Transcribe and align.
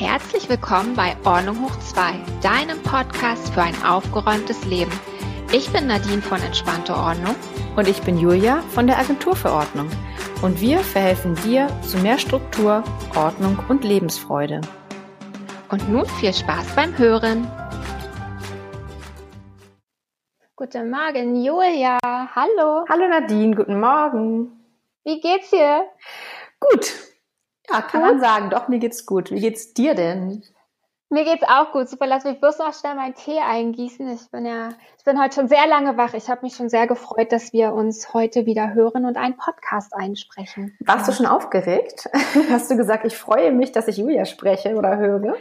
Herzlich 0.00 0.48
willkommen 0.48 0.96
bei 0.96 1.14
Ordnung 1.26 1.62
hoch 1.62 1.78
2, 1.78 2.14
deinem 2.40 2.82
Podcast 2.82 3.52
für 3.52 3.60
ein 3.60 3.74
aufgeräumtes 3.84 4.64
Leben. 4.64 4.90
Ich 5.52 5.70
bin 5.74 5.88
Nadine 5.88 6.22
von 6.22 6.40
Entspannte 6.40 6.94
Ordnung. 6.94 7.36
Und 7.76 7.86
ich 7.86 8.00
bin 8.00 8.16
Julia 8.16 8.62
von 8.70 8.86
der 8.86 8.98
Agentur 8.98 9.36
für 9.36 9.52
Ordnung. 9.52 9.90
Und 10.40 10.58
wir 10.62 10.78
verhelfen 10.78 11.34
dir 11.44 11.68
zu 11.82 11.98
mehr 11.98 12.16
Struktur, 12.16 12.82
Ordnung 13.14 13.58
und 13.68 13.84
Lebensfreude. 13.84 14.62
Und 15.68 15.86
nun 15.90 16.06
viel 16.06 16.32
Spaß 16.32 16.74
beim 16.74 16.96
Hören. 16.96 17.46
Guten 20.56 20.90
Morgen, 20.90 21.44
Julia. 21.44 21.98
Hallo. 22.02 22.86
Hallo 22.88 23.06
Nadine, 23.06 23.54
guten 23.54 23.78
Morgen. 23.78 24.64
Wie 25.04 25.20
geht's 25.20 25.50
dir? 25.50 25.90
Gut. 26.58 27.09
Ja, 27.70 27.82
kann 27.82 28.02
gut? 28.02 28.10
man 28.10 28.20
sagen. 28.20 28.50
Doch, 28.50 28.68
mir 28.68 28.78
geht's 28.78 29.06
gut. 29.06 29.30
Wie 29.30 29.40
geht's 29.40 29.72
dir 29.74 29.94
denn? 29.94 30.42
Mir 31.12 31.24
geht's 31.24 31.42
auch 31.42 31.72
gut. 31.72 31.88
Super, 31.88 32.06
lass 32.06 32.22
mich 32.22 32.38
bloß 32.38 32.58
noch 32.58 32.72
schnell 32.72 32.94
meinen 32.94 33.14
Tee 33.14 33.40
eingießen. 33.40 34.08
Ich 34.10 34.30
bin 34.30 34.46
ja, 34.46 34.68
ich 34.96 35.04
bin 35.04 35.20
heute 35.20 35.34
schon 35.34 35.48
sehr 35.48 35.66
lange 35.66 35.96
wach. 35.96 36.14
Ich 36.14 36.28
habe 36.28 36.42
mich 36.42 36.54
schon 36.54 36.68
sehr 36.68 36.86
gefreut, 36.86 37.32
dass 37.32 37.52
wir 37.52 37.72
uns 37.72 38.14
heute 38.14 38.46
wieder 38.46 38.74
hören 38.74 39.04
und 39.04 39.16
einen 39.16 39.36
Podcast 39.36 39.92
einsprechen. 39.92 40.76
Warst 40.78 41.08
du 41.08 41.12
schon 41.12 41.26
aufgeregt? 41.26 42.08
Hast 42.50 42.70
du 42.70 42.76
gesagt, 42.76 43.04
ich 43.04 43.16
freue 43.16 43.50
mich, 43.50 43.72
dass 43.72 43.88
ich 43.88 43.96
Julia 43.96 44.24
spreche 44.24 44.76
oder 44.76 44.98
höre? 44.98 45.36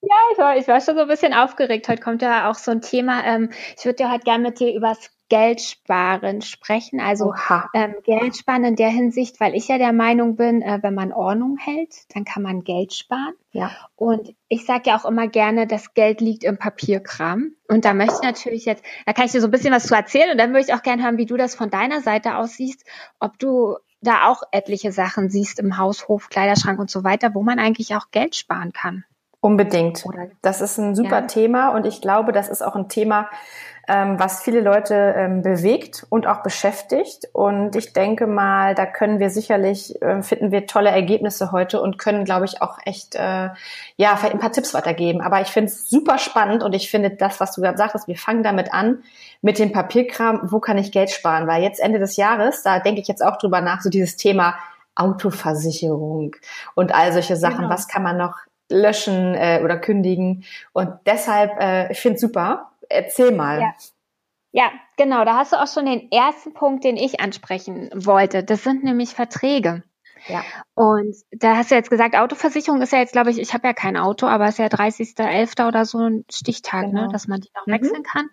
Ja, 0.00 0.16
ich 0.32 0.38
war, 0.38 0.56
ich 0.56 0.66
war 0.66 0.80
schon 0.80 0.96
so 0.96 1.02
ein 1.02 1.08
bisschen 1.08 1.32
aufgeregt. 1.32 1.86
Heute 1.88 2.02
kommt 2.02 2.22
ja 2.22 2.50
auch 2.50 2.56
so 2.56 2.72
ein 2.72 2.80
Thema. 2.80 3.24
Ähm, 3.24 3.50
ich 3.78 3.84
würde 3.84 4.02
ja 4.02 4.10
heute 4.10 4.24
gerne 4.24 4.42
mit 4.42 4.58
dir 4.58 4.74
übers 4.74 5.08
Geld 5.32 5.62
sparen 5.62 6.42
sprechen. 6.42 7.00
Also 7.00 7.32
ähm, 7.72 7.94
Geld 8.04 8.36
sparen 8.36 8.64
in 8.64 8.76
der 8.76 8.90
Hinsicht, 8.90 9.40
weil 9.40 9.54
ich 9.54 9.66
ja 9.66 9.78
der 9.78 9.94
Meinung 9.94 10.36
bin, 10.36 10.60
äh, 10.60 10.80
wenn 10.82 10.92
man 10.92 11.10
Ordnung 11.10 11.56
hält, 11.56 12.14
dann 12.14 12.26
kann 12.26 12.42
man 12.42 12.64
Geld 12.64 12.92
sparen. 12.92 13.32
Ja. 13.50 13.70
Und 13.96 14.34
ich 14.48 14.66
sage 14.66 14.90
ja 14.90 14.98
auch 14.98 15.06
immer 15.06 15.28
gerne, 15.28 15.66
das 15.66 15.94
Geld 15.94 16.20
liegt 16.20 16.44
im 16.44 16.58
Papierkram. 16.58 17.52
Und 17.66 17.86
da 17.86 17.94
möchte 17.94 18.16
ich 18.16 18.28
natürlich 18.28 18.66
jetzt, 18.66 18.84
da 19.06 19.14
kann 19.14 19.24
ich 19.24 19.32
dir 19.32 19.40
so 19.40 19.46
ein 19.46 19.50
bisschen 19.50 19.72
was 19.72 19.86
zu 19.86 19.94
erzählen 19.94 20.32
und 20.32 20.36
dann 20.36 20.50
würde 20.50 20.66
ich 20.66 20.74
auch 20.74 20.82
gerne 20.82 21.02
hören, 21.02 21.16
wie 21.16 21.24
du 21.24 21.38
das 21.38 21.54
von 21.54 21.70
deiner 21.70 22.02
Seite 22.02 22.36
aus 22.36 22.56
siehst, 22.56 22.84
ob 23.18 23.38
du 23.38 23.78
da 24.02 24.28
auch 24.28 24.42
etliche 24.50 24.92
Sachen 24.92 25.30
siehst 25.30 25.58
im 25.58 25.78
Haushof, 25.78 26.28
Kleiderschrank 26.28 26.78
und 26.78 26.90
so 26.90 27.04
weiter, 27.04 27.34
wo 27.34 27.42
man 27.42 27.58
eigentlich 27.58 27.96
auch 27.96 28.10
Geld 28.10 28.36
sparen 28.36 28.74
kann. 28.74 29.04
Unbedingt. 29.40 30.04
Das 30.42 30.60
ist 30.60 30.78
ein 30.78 30.94
super 30.94 31.22
ja. 31.22 31.26
Thema 31.26 31.70
und 31.70 31.86
ich 31.86 32.00
glaube, 32.00 32.32
das 32.32 32.48
ist 32.48 32.62
auch 32.62 32.76
ein 32.76 32.88
Thema, 32.88 33.28
ähm, 33.88 34.18
was 34.18 34.42
viele 34.42 34.60
Leute 34.60 35.14
ähm, 35.16 35.42
bewegt 35.42 36.06
und 36.08 36.26
auch 36.26 36.42
beschäftigt. 36.42 37.28
Und 37.32 37.74
ich 37.74 37.92
denke 37.92 38.26
mal, 38.26 38.74
da 38.74 38.86
können 38.86 39.18
wir 39.18 39.30
sicherlich, 39.30 40.00
äh, 40.00 40.22
finden 40.22 40.52
wir 40.52 40.66
tolle 40.66 40.90
Ergebnisse 40.90 41.52
heute 41.52 41.80
und 41.80 41.98
können, 41.98 42.24
glaube 42.24 42.44
ich, 42.44 42.62
auch 42.62 42.78
echt, 42.84 43.16
äh, 43.16 43.48
ja, 43.96 44.16
vielleicht 44.16 44.34
ein 44.34 44.40
paar 44.40 44.52
Tipps 44.52 44.72
weitergeben. 44.74 45.20
Aber 45.20 45.40
ich 45.40 45.48
finde 45.48 45.70
es 45.70 45.88
super 45.88 46.18
spannend 46.18 46.62
und 46.62 46.74
ich 46.74 46.90
finde 46.90 47.10
das, 47.10 47.40
was 47.40 47.54
du 47.54 47.60
gerade 47.60 47.78
sagtest, 47.78 48.06
wir 48.06 48.16
fangen 48.16 48.42
damit 48.42 48.72
an, 48.72 49.02
mit 49.40 49.58
dem 49.58 49.72
Papierkram, 49.72 50.40
wo 50.44 50.60
kann 50.60 50.78
ich 50.78 50.92
Geld 50.92 51.10
sparen? 51.10 51.48
Weil 51.48 51.62
jetzt 51.62 51.80
Ende 51.80 51.98
des 51.98 52.16
Jahres, 52.16 52.62
da 52.62 52.78
denke 52.78 53.00
ich 53.00 53.08
jetzt 53.08 53.24
auch 53.24 53.36
drüber 53.38 53.60
nach, 53.60 53.80
so 53.80 53.90
dieses 53.90 54.16
Thema 54.16 54.54
Autoversicherung 54.94 56.36
und 56.74 56.94
all 56.94 57.12
solche 57.12 57.36
Sachen. 57.36 57.62
Genau. 57.62 57.70
Was 57.70 57.88
kann 57.88 58.02
man 58.02 58.16
noch 58.16 58.36
löschen 58.70 59.34
äh, 59.34 59.60
oder 59.64 59.76
kündigen? 59.76 60.44
Und 60.72 60.90
deshalb, 61.06 61.60
äh, 61.60 61.90
ich 61.90 62.00
finde 62.00 62.16
es 62.16 62.20
super. 62.20 62.71
Erzähl 62.92 63.32
mal. 63.32 63.60
Ja. 63.60 63.74
ja, 64.52 64.72
genau. 64.96 65.24
Da 65.24 65.36
hast 65.36 65.52
du 65.52 65.60
auch 65.60 65.72
schon 65.72 65.86
den 65.86 66.10
ersten 66.10 66.54
Punkt, 66.54 66.84
den 66.84 66.96
ich 66.96 67.20
ansprechen 67.20 67.90
wollte. 67.94 68.44
Das 68.44 68.62
sind 68.64 68.84
nämlich 68.84 69.14
Verträge. 69.14 69.82
Ja. 70.28 70.42
Und 70.74 71.16
da 71.32 71.56
hast 71.56 71.70
du 71.70 71.74
jetzt 71.74 71.90
gesagt, 71.90 72.16
Autoversicherung 72.16 72.80
ist 72.80 72.92
ja 72.92 72.98
jetzt, 72.98 73.12
glaube 73.12 73.30
ich, 73.30 73.38
ich 73.38 73.52
habe 73.54 73.66
ja 73.66 73.74
kein 73.74 73.96
Auto, 73.96 74.26
aber 74.26 74.44
es 74.44 74.58
ist 74.58 74.58
ja 74.58 74.66
30.11. 74.66 75.66
oder 75.66 75.84
so 75.84 75.98
ein 75.98 76.24
Stichtag, 76.30 76.84
ne, 76.84 76.90
genau. 76.90 77.02
ne, 77.02 77.08
dass 77.12 77.28
man 77.28 77.40
die 77.40 77.50
noch 77.54 77.66
mhm. 77.66 77.72
wechseln 77.72 78.02
kann. 78.02 78.30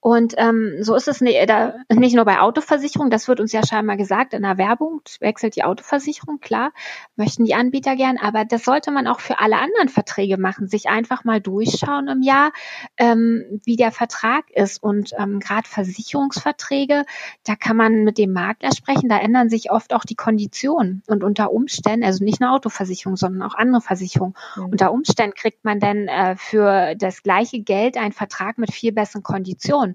Und 0.00 0.34
ähm, 0.36 0.78
so 0.80 0.94
ist 0.94 1.08
es 1.08 1.20
nicht, 1.20 1.48
da, 1.48 1.74
nicht 1.92 2.14
nur 2.14 2.24
bei 2.24 2.40
Autoversicherung, 2.40 3.10
das 3.10 3.28
wird 3.28 3.40
uns 3.40 3.52
ja 3.52 3.64
scheinbar 3.64 3.96
gesagt 3.96 4.34
in 4.34 4.42
der 4.42 4.58
Werbung, 4.58 5.00
wechselt 5.20 5.56
die 5.56 5.64
Autoversicherung, 5.64 6.40
klar, 6.40 6.72
möchten 7.16 7.44
die 7.44 7.54
Anbieter 7.54 7.96
gern, 7.96 8.18
aber 8.18 8.44
das 8.44 8.64
sollte 8.64 8.90
man 8.90 9.06
auch 9.06 9.20
für 9.20 9.38
alle 9.38 9.56
anderen 9.56 9.88
Verträge 9.88 10.38
machen, 10.38 10.68
sich 10.68 10.88
einfach 10.88 11.24
mal 11.24 11.40
durchschauen 11.40 12.08
im 12.08 12.22
Jahr, 12.22 12.52
ähm, 12.96 13.60
wie 13.64 13.76
der 13.76 13.92
Vertrag 13.92 14.50
ist. 14.50 14.82
Und 14.82 15.12
ähm, 15.18 15.38
gerade 15.40 15.68
Versicherungsverträge, 15.68 17.04
da 17.44 17.56
kann 17.56 17.76
man 17.76 18.04
mit 18.04 18.18
dem 18.18 18.32
Makler 18.32 18.74
sprechen, 18.74 19.08
da 19.08 19.18
ändern 19.18 19.48
sich 19.48 19.70
oft 19.70 19.94
auch 19.94 20.04
die 20.04 20.16
Konditionen 20.16 21.02
und 21.06 21.24
unter 21.28 21.52
Umständen, 21.52 22.04
also 22.04 22.24
nicht 22.24 22.40
nur 22.40 22.52
Autoversicherung, 22.52 23.16
sondern 23.16 23.42
auch 23.42 23.54
andere 23.54 23.82
Versicherungen, 23.82 24.34
mhm. 24.56 24.64
unter 24.64 24.90
Umständen 24.90 25.34
kriegt 25.36 25.62
man 25.62 25.78
dann 25.78 26.08
äh, 26.08 26.36
für 26.36 26.94
das 26.96 27.22
gleiche 27.22 27.60
Geld 27.60 27.98
einen 27.98 28.12
Vertrag 28.12 28.56
mit 28.56 28.72
viel 28.72 28.92
besseren 28.92 29.22
Konditionen 29.22 29.94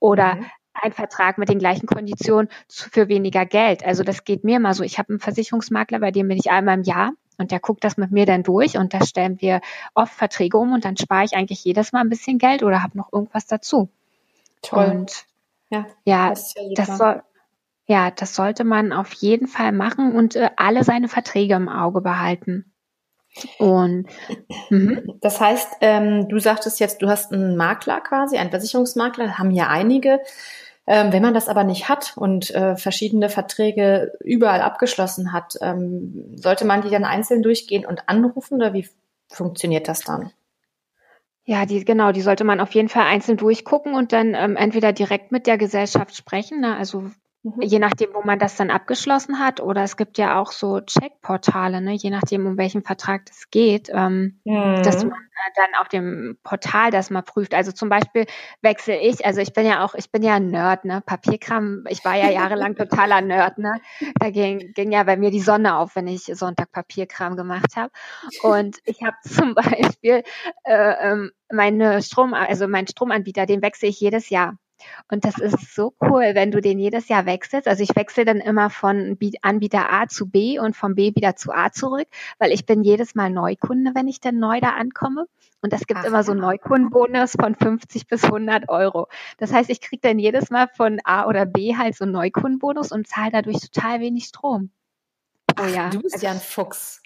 oder 0.00 0.34
mhm. 0.34 0.46
ein 0.74 0.92
Vertrag 0.92 1.38
mit 1.38 1.48
den 1.48 1.60
gleichen 1.60 1.86
Konditionen 1.86 2.48
für 2.68 3.08
weniger 3.08 3.46
Geld. 3.46 3.84
Also 3.86 4.02
das 4.02 4.24
geht 4.24 4.42
mir 4.42 4.58
mal 4.58 4.74
so. 4.74 4.82
Ich 4.82 4.98
habe 4.98 5.10
einen 5.10 5.20
Versicherungsmakler, 5.20 6.00
bei 6.00 6.10
dem 6.10 6.26
bin 6.26 6.38
ich 6.38 6.50
einmal 6.50 6.76
im 6.76 6.82
Jahr 6.82 7.12
und 7.38 7.52
der 7.52 7.60
guckt 7.60 7.84
das 7.84 7.96
mit 7.96 8.10
mir 8.10 8.26
dann 8.26 8.42
durch 8.42 8.76
und 8.76 8.94
da 8.94 9.04
stellen 9.06 9.40
wir 9.40 9.60
oft 9.94 10.12
Verträge 10.12 10.58
um 10.58 10.72
und 10.72 10.84
dann 10.84 10.96
spare 10.96 11.24
ich 11.24 11.36
eigentlich 11.36 11.64
jedes 11.64 11.92
Mal 11.92 12.00
ein 12.00 12.10
bisschen 12.10 12.38
Geld 12.38 12.64
oder 12.64 12.82
habe 12.82 12.98
noch 12.98 13.12
irgendwas 13.12 13.46
dazu. 13.46 13.88
Toll. 14.60 14.86
Und 14.86 15.24
ja, 15.70 15.86
ja 16.04 16.30
das, 16.30 16.54
das 16.74 16.98
soll 16.98 17.22
ja, 17.86 18.10
das 18.10 18.34
sollte 18.34 18.64
man 18.64 18.92
auf 18.92 19.12
jeden 19.12 19.46
Fall 19.46 19.72
machen 19.72 20.14
und 20.14 20.36
äh, 20.36 20.50
alle 20.56 20.84
seine 20.84 21.08
Verträge 21.08 21.54
im 21.54 21.68
Auge 21.68 22.00
behalten. 22.00 22.72
Und 23.58 24.06
mhm. 24.70 25.18
das 25.20 25.40
heißt, 25.40 25.68
ähm, 25.80 26.28
du 26.28 26.38
sagtest 26.38 26.80
jetzt, 26.80 27.02
du 27.02 27.08
hast 27.08 27.32
einen 27.32 27.56
Makler 27.56 28.00
quasi, 28.00 28.36
einen 28.36 28.50
Versicherungsmakler, 28.50 29.38
haben 29.38 29.50
ja 29.50 29.68
einige. 29.68 30.20
Ähm, 30.86 31.12
wenn 31.12 31.22
man 31.22 31.34
das 31.34 31.48
aber 31.48 31.64
nicht 31.64 31.88
hat 31.88 32.12
und 32.16 32.54
äh, 32.54 32.76
verschiedene 32.76 33.30
Verträge 33.30 34.12
überall 34.20 34.60
abgeschlossen 34.60 35.32
hat, 35.32 35.54
ähm, 35.62 36.34
sollte 36.36 36.66
man 36.66 36.82
die 36.82 36.90
dann 36.90 37.04
einzeln 37.04 37.42
durchgehen 37.42 37.86
und 37.86 38.08
anrufen 38.08 38.56
oder 38.56 38.74
wie 38.74 38.88
funktioniert 39.28 39.88
das 39.88 40.00
dann? 40.00 40.30
Ja, 41.46 41.66
die, 41.66 41.84
genau, 41.84 42.12
die 42.12 42.22
sollte 42.22 42.44
man 42.44 42.60
auf 42.60 42.72
jeden 42.72 42.88
Fall 42.88 43.04
einzeln 43.04 43.36
durchgucken 43.36 43.94
und 43.94 44.12
dann 44.12 44.34
ähm, 44.34 44.56
entweder 44.56 44.92
direkt 44.92 45.32
mit 45.32 45.46
der 45.46 45.58
Gesellschaft 45.58 46.16
sprechen, 46.16 46.60
ne? 46.60 46.76
also 46.76 47.10
Mhm. 47.44 47.60
Je 47.60 47.78
nachdem, 47.78 48.14
wo 48.14 48.22
man 48.22 48.38
das 48.38 48.56
dann 48.56 48.70
abgeschlossen 48.70 49.38
hat. 49.38 49.60
Oder 49.60 49.82
es 49.82 49.98
gibt 49.98 50.16
ja 50.16 50.40
auch 50.40 50.50
so 50.50 50.80
Checkportale, 50.80 51.82
ne? 51.82 51.92
je 51.92 52.08
nachdem, 52.08 52.46
um 52.46 52.56
welchen 52.56 52.82
Vertrag 52.82 53.26
das 53.26 53.50
geht, 53.50 53.90
ähm, 53.92 54.40
mhm. 54.44 54.82
dass 54.82 55.04
man 55.04 55.12
äh, 55.12 55.50
dann 55.54 55.78
auf 55.78 55.88
dem 55.88 56.38
Portal 56.42 56.90
das 56.90 57.10
mal 57.10 57.20
prüft. 57.20 57.52
Also 57.52 57.70
zum 57.72 57.90
Beispiel 57.90 58.24
wechsle 58.62 58.98
ich, 58.98 59.26
also 59.26 59.42
ich 59.42 59.52
bin 59.52 59.66
ja 59.66 59.84
auch, 59.84 59.94
ich 59.94 60.10
bin 60.10 60.22
ja 60.22 60.36
ein 60.36 60.48
Nerd, 60.48 60.86
ne? 60.86 61.02
Papierkram, 61.04 61.84
ich 61.90 62.02
war 62.02 62.16
ja 62.16 62.30
jahrelang 62.30 62.76
totaler 62.76 63.20
Nerd, 63.20 63.58
ne? 63.58 63.74
Da 64.18 64.30
ging, 64.30 64.72
ging 64.72 64.90
ja 64.90 65.02
bei 65.02 65.18
mir 65.18 65.30
die 65.30 65.40
Sonne 65.42 65.76
auf, 65.76 65.96
wenn 65.96 66.06
ich 66.06 66.24
Sonntag 66.24 66.72
Papierkram 66.72 67.36
gemacht 67.36 67.76
habe. 67.76 67.92
Und 68.42 68.78
ich 68.84 69.02
habe 69.02 69.16
zum 69.22 69.54
Beispiel 69.54 70.22
äh, 70.64 71.10
ähm, 71.10 71.30
meine 71.52 72.00
Strom, 72.00 72.32
also 72.32 72.66
meinen 72.68 72.86
Stromanbieter, 72.86 73.44
den 73.44 73.60
wechsle 73.60 73.88
ich 73.88 74.00
jedes 74.00 74.30
Jahr. 74.30 74.56
Und 75.10 75.24
das 75.24 75.38
ist 75.38 75.74
so 75.74 75.94
cool, 76.00 76.34
wenn 76.34 76.50
du 76.50 76.60
den 76.60 76.78
jedes 76.78 77.08
Jahr 77.08 77.26
wechselst. 77.26 77.68
Also 77.68 77.82
ich 77.82 77.94
wechsle 77.94 78.24
dann 78.24 78.38
immer 78.38 78.70
von 78.70 79.18
Anbieter 79.42 79.92
A 79.92 80.06
zu 80.08 80.28
B 80.28 80.58
und 80.58 80.76
von 80.76 80.94
B 80.94 81.14
wieder 81.14 81.36
zu 81.36 81.52
A 81.52 81.70
zurück, 81.72 82.08
weil 82.38 82.52
ich 82.52 82.66
bin 82.66 82.82
jedes 82.82 83.14
Mal 83.14 83.30
Neukunde, 83.30 83.92
wenn 83.94 84.08
ich 84.08 84.20
dann 84.20 84.38
neu 84.38 84.60
da 84.60 84.70
ankomme. 84.70 85.26
Und 85.60 85.72
das 85.72 85.86
gibt 85.86 86.00
Ach, 86.00 86.04
immer 86.04 86.22
so 86.22 86.32
einen 86.32 86.42
Neukundenbonus 86.42 87.36
von 87.40 87.54
50 87.54 88.06
bis 88.06 88.24
100 88.24 88.68
Euro. 88.68 89.08
Das 89.38 89.52
heißt, 89.52 89.70
ich 89.70 89.80
kriege 89.80 90.00
dann 90.06 90.18
jedes 90.18 90.50
Mal 90.50 90.68
von 90.68 91.00
A 91.04 91.26
oder 91.26 91.46
B 91.46 91.76
halt 91.76 91.96
so 91.96 92.04
einen 92.04 92.12
Neukundenbonus 92.12 92.92
und 92.92 93.08
zahle 93.08 93.30
dadurch 93.30 93.60
total 93.60 94.00
wenig 94.00 94.24
Strom. 94.24 94.70
Oh 95.58 95.66
ja. 95.66 95.88
Du 95.88 96.00
bist 96.00 96.22
ja 96.22 96.32
ein 96.32 96.40
Fuchs. 96.40 97.00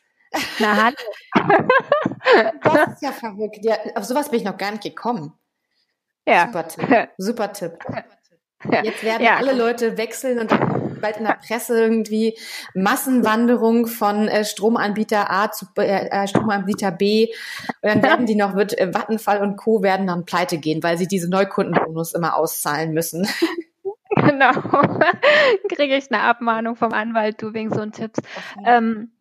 Na, 0.58 0.84
hallo. 0.84 0.96
das 2.62 2.94
ist 2.94 3.02
ja 3.02 3.12
verrückt. 3.12 3.58
Ja, 3.62 3.76
auf 3.94 4.04
sowas 4.04 4.30
bin 4.30 4.40
ich 4.40 4.44
noch 4.44 4.56
gar 4.56 4.72
nicht 4.72 4.82
gekommen. 4.82 5.32
Ja. 6.28 6.46
Super 6.46 6.68
Tipp. 6.68 7.08
Super 7.18 7.52
Tipp. 7.52 7.78
Jetzt 8.82 9.04
werden 9.04 9.22
ja. 9.22 9.36
alle 9.36 9.52
Leute 9.52 9.96
wechseln 9.96 10.40
und 10.40 10.50
bald 11.00 11.18
in 11.18 11.24
der 11.24 11.38
Presse 11.46 11.80
irgendwie 11.80 12.36
Massenwanderung 12.74 13.86
von 13.86 14.26
äh, 14.26 14.44
Stromanbieter 14.44 15.30
A 15.30 15.50
zu 15.50 15.66
äh, 15.78 16.08
äh 16.08 16.26
Stromanbieter 16.26 16.90
B. 16.90 17.28
Und 17.82 17.94
dann 17.94 18.02
werden 18.02 18.26
die 18.26 18.34
noch, 18.34 18.56
wird 18.56 18.76
äh, 18.76 18.92
Vattenfall 18.92 19.42
und 19.42 19.56
Co. 19.56 19.82
werden 19.82 20.08
dann 20.08 20.24
pleite 20.24 20.58
gehen, 20.58 20.82
weil 20.82 20.98
sie 20.98 21.06
diese 21.06 21.30
Neukundenbonus 21.30 22.14
immer 22.14 22.36
auszahlen 22.36 22.92
müssen. 22.92 23.26
Genau. 24.16 24.50
Kriege 25.68 25.96
ich 25.96 26.10
eine 26.10 26.22
Abmahnung 26.22 26.76
vom 26.76 26.92
Anwalt, 26.92 27.40
du 27.40 27.52
wegen 27.54 27.72
so 27.72 27.80
einen 27.80 27.92
Tipps. 27.92 28.18
Okay. 28.56 28.64
Ähm, 28.66 29.12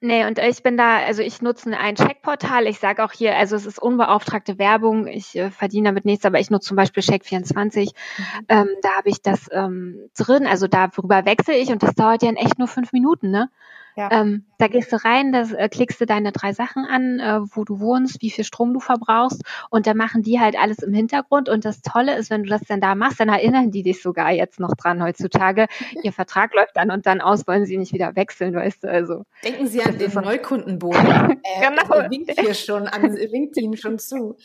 Nee, 0.00 0.26
und 0.26 0.38
ich 0.38 0.62
bin 0.64 0.76
da, 0.76 0.98
also 0.98 1.22
ich 1.22 1.42
nutze 1.42 1.70
ein 1.76 1.94
Checkportal. 1.94 2.66
Ich 2.66 2.80
sage 2.80 3.04
auch 3.04 3.12
hier, 3.12 3.36
also 3.36 3.54
es 3.54 3.66
ist 3.66 3.78
unbeauftragte 3.78 4.58
Werbung. 4.58 5.06
Ich 5.06 5.36
äh, 5.36 5.50
verdiene 5.50 5.88
damit 5.88 6.04
nichts, 6.04 6.24
aber 6.24 6.40
ich 6.40 6.50
nutze 6.50 6.68
zum 6.68 6.76
Beispiel 6.76 7.04
Check24. 7.04 7.84
Mhm. 7.86 8.24
Ähm, 8.48 8.68
da 8.82 8.88
habe 8.96 9.08
ich 9.08 9.22
das 9.22 9.48
ähm, 9.52 10.10
drin, 10.16 10.46
also 10.46 10.66
darüber 10.66 11.24
wechsle 11.24 11.56
ich 11.56 11.68
und 11.68 11.82
das 11.82 11.94
dauert 11.94 12.22
ja 12.22 12.30
in 12.30 12.36
echt 12.36 12.58
nur 12.58 12.68
fünf 12.68 12.92
Minuten, 12.92 13.30
ne? 13.30 13.48
Ja. 13.96 14.10
Ähm, 14.12 14.44
da 14.58 14.68
gehst 14.68 14.92
du 14.92 15.02
rein, 15.02 15.32
da 15.32 15.40
äh, 15.52 15.70
klickst 15.70 15.98
du 16.02 16.04
deine 16.04 16.30
drei 16.30 16.52
Sachen 16.52 16.84
an, 16.84 17.18
äh, 17.18 17.40
wo 17.56 17.64
du 17.64 17.80
wohnst, 17.80 18.20
wie 18.20 18.30
viel 18.30 18.44
Strom 18.44 18.74
du 18.74 18.80
verbrauchst 18.80 19.40
und 19.70 19.86
da 19.86 19.94
machen 19.94 20.22
die 20.22 20.38
halt 20.38 20.54
alles 20.54 20.80
im 20.80 20.92
Hintergrund 20.92 21.48
und 21.48 21.64
das 21.64 21.80
Tolle 21.80 22.14
ist, 22.14 22.28
wenn 22.28 22.42
du 22.42 22.50
das 22.50 22.60
dann 22.68 22.82
da 22.82 22.94
machst, 22.94 23.20
dann 23.20 23.30
erinnern 23.30 23.70
die 23.70 23.82
dich 23.82 24.02
sogar 24.02 24.32
jetzt 24.32 24.60
noch 24.60 24.74
dran 24.74 25.02
heutzutage. 25.02 25.66
Ihr 26.02 26.12
Vertrag 26.12 26.52
läuft 26.52 26.76
dann 26.76 26.90
und 26.90 27.06
dann 27.06 27.22
aus, 27.22 27.48
wollen 27.48 27.64
sie 27.64 27.78
nicht 27.78 27.94
wieder 27.94 28.14
wechseln, 28.16 28.54
weißt 28.54 28.84
du, 28.84 28.90
also. 28.90 29.24
Denken 29.42 29.66
Sie 29.66 29.82
an 29.82 29.96
den 29.96 30.12
Neukundenboden. 30.12 31.00
äh, 31.42 31.66
genau. 31.66 32.10
winkt 32.10 32.38
hier 32.38 32.52
schon, 32.52 32.88
an, 32.88 33.02
winkt 33.02 33.56
ihm 33.56 33.76
schon 33.76 33.98
zu. 33.98 34.36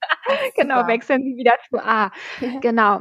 genau, 0.56 0.86
wechseln 0.86 1.24
Sie 1.24 1.36
wieder 1.36 1.56
zu 1.68 1.78
A. 1.78 2.10
Genau. 2.62 3.00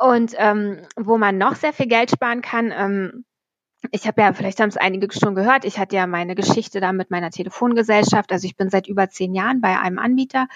Und 0.00 0.34
ähm, 0.38 0.82
wo 0.96 1.18
man 1.18 1.38
noch 1.38 1.54
sehr 1.54 1.72
viel 1.72 1.86
Geld 1.86 2.10
sparen 2.10 2.42
kann, 2.42 2.72
ähm, 2.76 3.24
ich 3.90 4.06
habe 4.06 4.22
ja, 4.22 4.32
vielleicht 4.32 4.60
haben 4.60 4.68
es 4.68 4.76
einige 4.76 5.12
schon 5.12 5.34
gehört, 5.34 5.64
ich 5.64 5.78
hatte 5.78 5.96
ja 5.96 6.06
meine 6.06 6.34
Geschichte 6.34 6.80
da 6.80 6.92
mit 6.92 7.10
meiner 7.10 7.30
Telefongesellschaft. 7.30 8.30
Also 8.30 8.46
ich 8.46 8.56
bin 8.56 8.70
seit 8.70 8.86
über 8.86 9.10
zehn 9.10 9.34
Jahren 9.34 9.60
bei 9.60 9.78
einem 9.78 9.98
Anbieter 9.98 10.46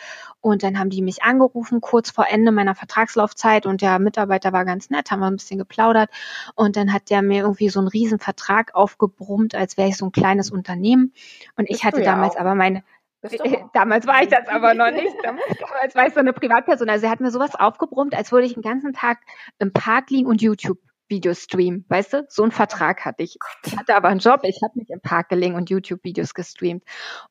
und 0.41 0.63
dann 0.63 0.79
haben 0.79 0.91
die 0.91 1.03
mich 1.03 1.23
angerufen, 1.25 1.81
kurz 1.81 2.11
vor 2.11 2.27
Ende 2.29 2.53
meiner 2.53 2.75
Vertragslaufzeit 2.75 3.67
und 3.67 3.83
der 3.83 3.99
Mitarbeiter 3.99 4.53
war 4.53 4.65
ganz 4.65 4.91
nett, 4.91 5.11
haben 5.11 5.21
wir 5.21 5.27
ein 5.27 5.37
bisschen 5.37 5.59
geplaudert 5.59 6.11
und 6.55 6.77
dann 6.77 6.93
hat 6.93 7.11
der 7.11 7.23
mir 7.23 7.43
irgendwie 7.43 7.69
so 7.69 7.81
einen 7.81 7.89
riesen 7.89 8.21
Vertrag 8.21 8.75
aufgebrummt, 8.75 9.55
als 9.55 9.77
wäre 9.77 9.89
ich 9.89 9.97
so 9.97 10.07
ein 10.07 10.13
kleines 10.13 10.51
Unternehmen. 10.51 11.13
Und 11.57 11.69
ich 11.69 11.85
hatte 11.85 12.03
damals 12.03 12.37
auch. 12.37 12.41
aber 12.41 12.55
meine, 12.55 12.85
Damals 13.73 14.07
war 14.07 14.23
ich 14.23 14.29
das 14.29 14.47
aber 14.47 14.75
noch 14.75 14.93
nicht. 14.93 15.17
Damals 15.25 15.95
war 15.95 16.07
ich 16.07 16.15
so 16.15 16.21
eine 16.21 16.33
Privatperson. 16.33 16.89
Also 16.89 17.07
er 17.07 17.11
hat 17.11 17.19
mir 17.19 17.33
sowas 17.33 17.57
aufgebrummt, 17.57 18.15
als 18.15 18.31
würde 18.31 18.47
ich 18.47 18.55
den 18.55 18.63
ganzen 18.63 18.93
Tag 18.93 19.19
im 19.59 19.73
Park 19.73 20.11
liegen 20.11 20.29
und 20.29 20.43
YouTube 20.43 20.79
Videos 21.09 21.43
streamen. 21.43 21.85
Weißt 21.89 22.13
du, 22.13 22.27
so 22.29 22.43
einen 22.43 22.53
Vertrag 22.53 23.05
hatte 23.05 23.23
ich. 23.23 23.37
Ich 23.65 23.77
hatte 23.77 23.95
aber 23.95 24.09
einen 24.09 24.21
Job, 24.21 24.41
ich 24.43 24.61
habe 24.63 24.79
nicht 24.79 24.91
im 24.91 25.01
Park 25.01 25.29
gelegen 25.29 25.55
und 25.55 25.71
YouTube-Videos 25.71 26.35
gestreamt. 26.35 26.85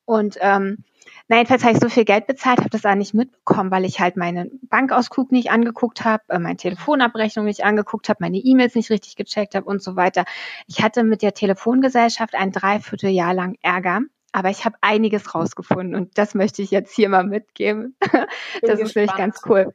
Und 0.06 0.38
ähm, 0.42 0.84
na, 1.28 1.38
jedenfalls 1.38 1.64
habe 1.64 1.74
ich 1.74 1.80
so 1.80 1.90
viel 1.90 2.06
Geld 2.06 2.28
bezahlt, 2.28 2.60
habe 2.60 2.70
das 2.70 2.86
auch 2.86 2.96
nicht 2.96 3.14
mitbekommen, 3.14 3.72
weil 3.72 3.86
ich 3.86 4.00
halt 4.00 4.18
meinen 4.18 4.60
Bankausguck 4.70 5.32
nicht 5.32 5.52
angeguckt 5.52 6.04
habe, 6.04 6.24
äh, 6.30 6.40
meine 6.40 6.58
Telefonabrechnung 6.58 7.46
nicht 7.46 7.64
angeguckt 7.64 8.10
habe, 8.10 8.18
meine 8.22 8.38
E-Mails 8.38 8.76
nicht 8.76 8.90
richtig 8.90 9.16
gecheckt 9.16 9.56
habe 9.56 9.66
und 9.66 9.82
so 9.82 9.96
weiter. 9.96 10.26
Ich 10.68 10.84
hatte 10.84 11.04
mit 11.04 11.22
der 11.22 11.34
Telefongesellschaft 11.34 12.36
ein 12.36 12.52
Dreivierteljahr 12.52 13.34
lang 13.34 13.58
Ärger 13.62 14.02
aber 14.36 14.50
ich 14.50 14.66
habe 14.66 14.76
einiges 14.82 15.34
rausgefunden 15.34 15.96
und 15.96 16.18
das 16.18 16.36
möchte 16.36 16.62
ich 16.62 16.70
jetzt 16.70 16.94
hier 16.94 17.08
mal 17.08 17.24
mitgeben. 17.24 17.96
das 18.62 18.82
ist 18.82 18.94
wirklich 18.94 19.16
ganz 19.16 19.40
cool. 19.48 19.74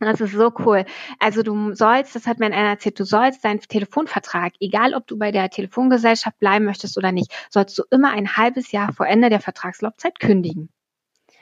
Das 0.00 0.20
ist 0.20 0.32
so 0.32 0.52
cool. 0.60 0.84
Also 1.18 1.42
du 1.42 1.74
sollst, 1.74 2.14
das 2.14 2.26
hat 2.26 2.38
mir 2.38 2.46
einer 2.46 2.70
erzählt, 2.70 2.98
du 2.98 3.04
sollst 3.04 3.44
deinen 3.44 3.60
Telefonvertrag, 3.60 4.54
egal 4.60 4.94
ob 4.94 5.06
du 5.06 5.18
bei 5.18 5.30
der 5.30 5.50
Telefongesellschaft 5.50 6.38
bleiben 6.38 6.64
möchtest 6.64 6.98
oder 6.98 7.12
nicht, 7.12 7.32
sollst 7.50 7.78
du 7.78 7.84
immer 7.90 8.10
ein 8.10 8.36
halbes 8.36 8.72
Jahr 8.72 8.92
vor 8.92 9.06
Ende 9.06 9.30
der 9.30 9.40
Vertragslaufzeit 9.40 10.18
kündigen. 10.18 10.68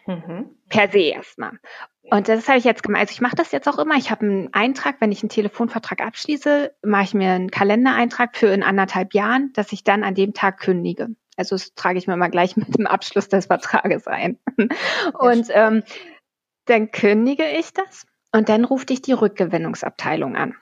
Mhm. 0.06 0.56
Per 0.68 0.88
se 0.90 0.98
erstmal. 0.98 1.58
Und 2.02 2.28
das 2.28 2.48
habe 2.48 2.58
ich 2.58 2.64
jetzt 2.64 2.82
gemacht. 2.82 3.00
Also 3.00 3.12
ich 3.12 3.20
mache 3.20 3.36
das 3.36 3.52
jetzt 3.52 3.68
auch 3.68 3.78
immer. 3.78 3.96
Ich 3.96 4.10
habe 4.10 4.26
einen 4.26 4.52
Eintrag, 4.52 4.96
wenn 5.00 5.12
ich 5.12 5.22
einen 5.22 5.30
Telefonvertrag 5.30 6.00
abschließe, 6.00 6.74
mache 6.82 7.04
ich 7.04 7.14
mir 7.14 7.30
einen 7.30 7.50
Kalendereintrag 7.50 8.36
für 8.36 8.48
in 8.48 8.62
anderthalb 8.62 9.14
Jahren, 9.14 9.52
dass 9.54 9.72
ich 9.72 9.84
dann 9.84 10.02
an 10.02 10.14
dem 10.14 10.34
Tag 10.34 10.58
kündige. 10.58 11.08
Also 11.36 11.54
das 11.54 11.74
trage 11.74 11.98
ich 11.98 12.06
mir 12.06 12.16
mal 12.16 12.28
gleich 12.28 12.56
mit 12.56 12.76
dem 12.76 12.86
Abschluss 12.86 13.28
des 13.28 13.46
Vertrages 13.46 14.06
ein. 14.06 14.38
Und 15.14 15.46
ähm, 15.50 15.84
dann 16.66 16.90
kündige 16.90 17.46
ich 17.46 17.72
das 17.72 18.06
und 18.32 18.48
dann 18.48 18.64
ruft 18.64 18.90
dich 18.90 19.02
die 19.02 19.12
Rückgewinnungsabteilung 19.12 20.36
an. 20.36 20.54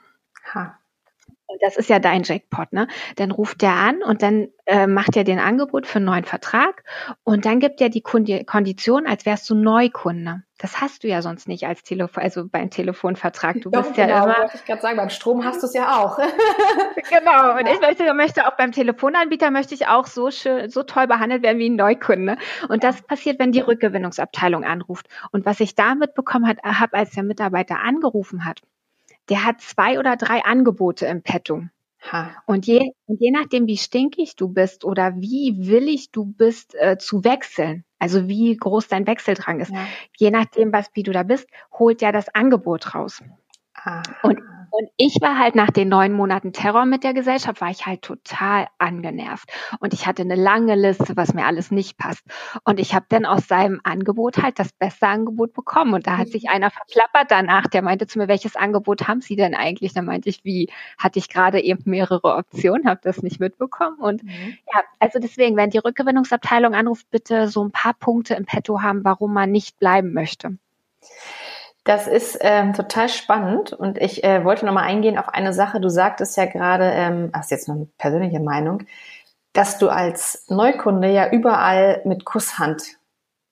Das 1.60 1.76
ist 1.76 1.90
ja 1.90 1.98
dein 1.98 2.22
Jackpot, 2.22 2.72
ne? 2.72 2.86
Dann 3.16 3.30
ruft 3.30 3.62
der 3.62 3.72
an 3.72 4.02
und 4.02 4.22
dann 4.22 4.48
äh, 4.66 4.86
macht 4.86 5.16
er 5.16 5.24
den 5.24 5.38
Angebot 5.38 5.86
für 5.86 5.96
einen 5.96 6.06
neuen 6.06 6.24
Vertrag 6.24 6.84
und 7.24 7.44
dann 7.44 7.60
gibt 7.60 7.80
er 7.80 7.88
die 7.88 8.02
Kondition, 8.02 9.06
als 9.06 9.26
wärst 9.26 9.48
du 9.50 9.54
Neukunde. 9.54 10.42
Das 10.60 10.80
hast 10.82 11.04
du 11.04 11.08
ja 11.08 11.22
sonst 11.22 11.48
nicht 11.48 11.66
als 11.66 11.82
Telefon, 11.82 12.22
also 12.22 12.46
beim 12.46 12.68
Telefonvertrag. 12.68 13.62
Du 13.62 13.70
Doch, 13.70 13.82
bist 13.82 13.94
genau, 13.94 14.08
ja 14.08 14.24
immer. 14.24 14.38
Wollte 14.40 14.56
ich 14.56 14.64
gerade 14.66 14.82
sagen, 14.82 14.96
beim 14.98 15.08
Strom 15.08 15.42
hast 15.42 15.62
du 15.62 15.66
es 15.66 15.72
ja 15.72 15.96
auch. 15.96 16.18
genau. 17.08 17.58
Und 17.58 17.66
ich 17.66 17.80
möchte, 17.80 18.12
möchte 18.12 18.46
auch 18.46 18.56
beim 18.56 18.70
Telefonanbieter 18.70 19.50
möchte 19.50 19.74
ich 19.74 19.88
auch 19.88 20.06
so 20.06 20.30
schön, 20.30 20.68
so 20.68 20.82
toll 20.82 21.06
behandelt 21.06 21.42
werden 21.42 21.58
wie 21.58 21.70
ein 21.70 21.76
Neukunde. 21.76 22.36
Und 22.68 22.84
das 22.84 23.00
passiert, 23.00 23.38
wenn 23.38 23.52
die 23.52 23.60
Rückgewinnungsabteilung 23.60 24.64
anruft. 24.64 25.06
Und 25.32 25.46
was 25.46 25.60
ich 25.60 25.74
da 25.74 25.94
mitbekommen 25.94 26.46
habe, 26.62 26.96
als 26.96 27.12
der 27.12 27.22
Mitarbeiter 27.22 27.80
angerufen 27.80 28.44
hat, 28.44 28.60
der 29.30 29.44
hat 29.44 29.60
zwei 29.60 29.98
oder 29.98 30.16
drei 30.16 30.44
Angebote 30.44 31.06
im 31.06 31.22
Petto. 31.22 31.62
Ha. 32.12 32.30
Und 32.46 32.66
je, 32.66 32.92
und 33.06 33.20
je 33.20 33.30
nachdem, 33.30 33.66
wie 33.66 33.76
stinkig 33.76 34.34
du 34.34 34.48
bist 34.48 34.84
oder 34.84 35.14
wie 35.16 35.54
willig 35.58 36.10
du 36.10 36.24
bist 36.24 36.74
äh, 36.74 36.96
zu 36.98 37.24
wechseln, 37.24 37.84
also 37.98 38.26
wie 38.26 38.56
groß 38.56 38.88
dein 38.88 39.06
Wechseldrang 39.06 39.60
ist, 39.60 39.70
ja. 39.70 39.86
je 40.16 40.30
nachdem, 40.30 40.72
was 40.72 40.90
wie 40.94 41.02
du 41.02 41.12
da 41.12 41.22
bist, 41.22 41.46
holt 41.78 42.00
ja 42.00 42.10
das 42.10 42.34
Angebot 42.34 42.94
raus. 42.94 43.22
Ah. 43.84 44.02
Und 44.22 44.40
und 44.70 44.88
ich 44.96 45.20
war 45.20 45.38
halt 45.38 45.56
nach 45.56 45.70
den 45.70 45.88
neun 45.88 46.12
Monaten 46.12 46.52
Terror 46.52 46.86
mit 46.86 47.02
der 47.02 47.12
Gesellschaft, 47.12 47.60
war 47.60 47.70
ich 47.70 47.86
halt 47.86 48.02
total 48.02 48.68
angenervt. 48.78 49.50
Und 49.80 49.92
ich 49.92 50.06
hatte 50.06 50.22
eine 50.22 50.36
lange 50.36 50.76
Liste, 50.76 51.16
was 51.16 51.34
mir 51.34 51.44
alles 51.44 51.70
nicht 51.70 51.98
passt. 51.98 52.24
Und 52.64 52.78
ich 52.78 52.94
habe 52.94 53.06
dann 53.08 53.26
aus 53.26 53.48
seinem 53.48 53.80
Angebot 53.82 54.38
halt 54.38 54.58
das 54.58 54.72
beste 54.72 55.08
Angebot 55.08 55.52
bekommen. 55.52 55.94
Und 55.94 56.06
da 56.06 56.16
hat 56.16 56.28
sich 56.28 56.48
einer 56.48 56.70
verplappert 56.70 57.30
danach, 57.30 57.66
der 57.66 57.82
meinte 57.82 58.06
zu 58.06 58.18
mir, 58.18 58.28
welches 58.28 58.56
Angebot 58.56 59.08
haben 59.08 59.20
Sie 59.20 59.36
denn 59.36 59.54
eigentlich? 59.54 59.92
Da 59.92 60.02
meinte 60.02 60.28
ich, 60.28 60.44
wie, 60.44 60.70
hatte 60.98 61.18
ich 61.18 61.28
gerade 61.28 61.60
eben 61.60 61.82
mehrere 61.86 62.36
Optionen, 62.36 62.88
habe 62.88 63.00
das 63.02 63.22
nicht 63.22 63.40
mitbekommen. 63.40 63.98
Und 63.98 64.22
mhm. 64.22 64.56
ja, 64.72 64.82
also 65.00 65.18
deswegen, 65.18 65.56
wenn 65.56 65.70
die 65.70 65.78
Rückgewinnungsabteilung 65.78 66.74
anruft, 66.74 67.10
bitte 67.10 67.48
so 67.48 67.64
ein 67.64 67.72
paar 67.72 67.94
Punkte 67.94 68.34
im 68.34 68.44
Petto 68.44 68.82
haben, 68.82 69.04
warum 69.04 69.34
man 69.34 69.50
nicht 69.50 69.78
bleiben 69.78 70.12
möchte. 70.12 70.56
Das 71.90 72.06
ist 72.06 72.38
ähm, 72.40 72.72
total 72.72 73.08
spannend 73.08 73.72
und 73.72 73.98
ich 73.98 74.22
äh, 74.22 74.44
wollte 74.44 74.64
nochmal 74.64 74.84
eingehen 74.84 75.18
auf 75.18 75.28
eine 75.28 75.52
Sache. 75.52 75.80
Du 75.80 75.88
sagtest 75.88 76.36
ja 76.36 76.46
gerade, 76.46 76.84
ähm, 76.84 77.32
das 77.32 77.46
ist 77.46 77.50
jetzt 77.50 77.68
eine 77.68 77.88
persönliche 77.98 78.38
Meinung, 78.38 78.84
dass 79.54 79.76
du 79.78 79.88
als 79.88 80.44
Neukunde 80.48 81.10
ja 81.10 81.28
überall 81.32 82.00
mit 82.04 82.24
Kusshand 82.24 82.80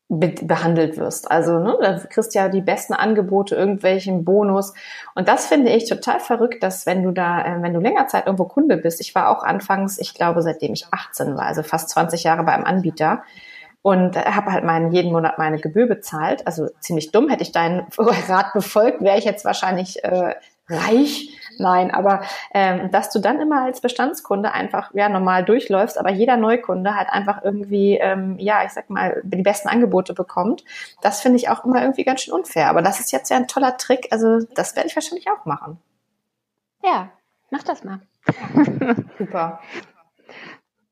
be 0.09 0.37
behandelt 0.41 0.99
wirst. 0.99 1.29
Also 1.33 1.59
ne, 1.59 1.79
da 1.81 1.99
kriegst 1.99 2.33
ja 2.37 2.49
die 2.49 2.61
besten 2.61 2.95
Angebote, 2.95 3.57
irgendwelchen 3.57 4.25
Bonus. 4.25 4.73
Und 5.17 5.27
das 5.27 5.49
finde 5.49 5.73
ich 5.73 5.89
total 5.89 6.21
verrückt, 6.21 6.63
dass 6.63 6.87
wenn 6.87 7.03
du 7.03 7.11
da, 7.11 7.45
äh, 7.45 7.61
wenn 7.61 7.75
du 7.75 7.81
länger 7.81 8.07
Zeit 8.07 8.27
irgendwo 8.27 8.45
Kunde 8.45 8.77
bist, 8.77 9.01
ich 9.01 9.17
war 9.17 9.31
auch 9.31 9.43
anfangs, 9.43 9.99
ich 9.99 10.15
glaube, 10.15 10.43
seitdem 10.43 10.75
ich 10.75 10.87
18 10.93 11.35
war, 11.35 11.47
also 11.47 11.65
fast 11.65 11.89
20 11.89 12.23
Jahre 12.23 12.45
bei 12.45 12.53
einem 12.53 12.67
Anbieter, 12.67 13.25
und 13.89 14.23
habe 14.23 14.53
halt 14.53 14.65
meinen, 14.65 14.93
jeden 14.93 15.13
Monat 15.13 15.39
meine 15.39 15.59
Gebühr 15.59 15.87
bezahlt. 15.87 16.47
Also 16.47 16.69
ziemlich 16.79 17.11
dumm. 17.11 17.31
Hätte 17.31 17.43
ich 17.43 17.53
deinen 17.53 17.87
Rat 17.97 18.53
befolgt, 18.53 19.01
wäre 19.01 19.17
ich 19.17 19.25
jetzt 19.25 19.47
wahrscheinlich 19.47 20.05
äh, 20.05 20.35
reich. 20.69 21.35
Nein, 21.57 21.91
aber 21.91 22.21
ähm, 22.53 22.91
dass 22.91 23.09
du 23.09 23.19
dann 23.19 23.41
immer 23.41 23.63
als 23.63 23.81
Bestandskunde 23.81 24.53
einfach 24.53 24.93
ja 24.93 25.09
normal 25.09 25.43
durchläufst, 25.43 25.97
aber 25.99 26.11
jeder 26.11 26.37
Neukunde 26.37 26.95
halt 26.97 27.09
einfach 27.09 27.43
irgendwie 27.43 27.97
ähm, 27.97 28.37
ja 28.39 28.63
ich 28.63 28.73
sag 28.73 28.91
mal 28.91 29.23
die 29.25 29.41
besten 29.41 29.69
Angebote 29.69 30.13
bekommt, 30.13 30.65
das 31.01 31.23
finde 31.23 31.39
ich 31.39 31.49
auch 31.49 31.65
immer 31.65 31.81
irgendwie 31.81 32.05
ganz 32.05 32.21
schön 32.21 32.35
unfair. 32.35 32.69
Aber 32.69 32.83
das 32.83 33.01
ist 33.01 33.11
jetzt 33.11 33.31
ja 33.31 33.39
ein 33.39 33.49
toller 33.49 33.79
Trick, 33.79 34.09
also 34.11 34.41
das 34.55 34.77
werde 34.77 34.89
ich 34.89 34.97
wahrscheinlich 34.97 35.31
auch 35.31 35.47
machen. 35.47 35.79
Ja, 36.85 37.09
mach 37.51 37.63
das 37.63 37.83
mal. 37.85 38.01
Super. 39.19 39.61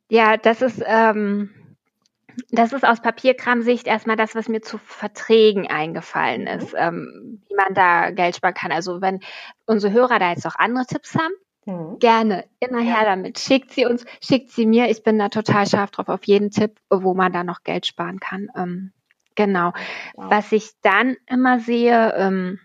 Ja, 0.08 0.38
das 0.38 0.62
ist 0.62 0.82
ähm, 0.86 1.50
das 2.50 2.72
ist 2.72 2.84
aus 2.84 3.00
Papierkramsicht 3.00 3.86
erstmal 3.86 4.16
das, 4.16 4.34
was 4.34 4.48
mir 4.48 4.60
zu 4.60 4.78
Verträgen 4.78 5.66
eingefallen 5.68 6.42
mhm. 6.42 6.48
ist, 6.48 6.74
ähm, 6.76 7.42
wie 7.48 7.54
man 7.54 7.74
da 7.74 8.10
Geld 8.10 8.36
sparen 8.36 8.54
kann. 8.54 8.72
Also 8.72 9.00
wenn 9.00 9.20
unsere 9.66 9.92
Hörer 9.92 10.18
da 10.18 10.30
jetzt 10.30 10.44
noch 10.44 10.56
andere 10.56 10.86
Tipps 10.86 11.14
haben, 11.14 11.34
mhm. 11.66 11.98
gerne 11.98 12.44
immer 12.60 12.80
her 12.80 13.04
damit. 13.04 13.38
Schickt 13.38 13.72
sie 13.72 13.86
uns, 13.86 14.04
schickt 14.22 14.50
sie 14.50 14.66
mir. 14.66 14.90
Ich 14.90 15.02
bin 15.02 15.18
da 15.18 15.28
total 15.28 15.66
scharf 15.66 15.90
drauf 15.90 16.08
auf 16.08 16.24
jeden 16.24 16.50
Tipp, 16.50 16.78
wo 16.90 17.14
man 17.14 17.32
da 17.32 17.44
noch 17.44 17.62
Geld 17.62 17.86
sparen 17.86 18.20
kann. 18.20 18.48
Ähm, 18.56 18.92
genau. 19.34 19.72
Wow. 20.14 20.30
Was 20.30 20.52
ich 20.52 20.70
dann 20.82 21.16
immer 21.26 21.60
sehe, 21.60 22.14
ähm, 22.16 22.58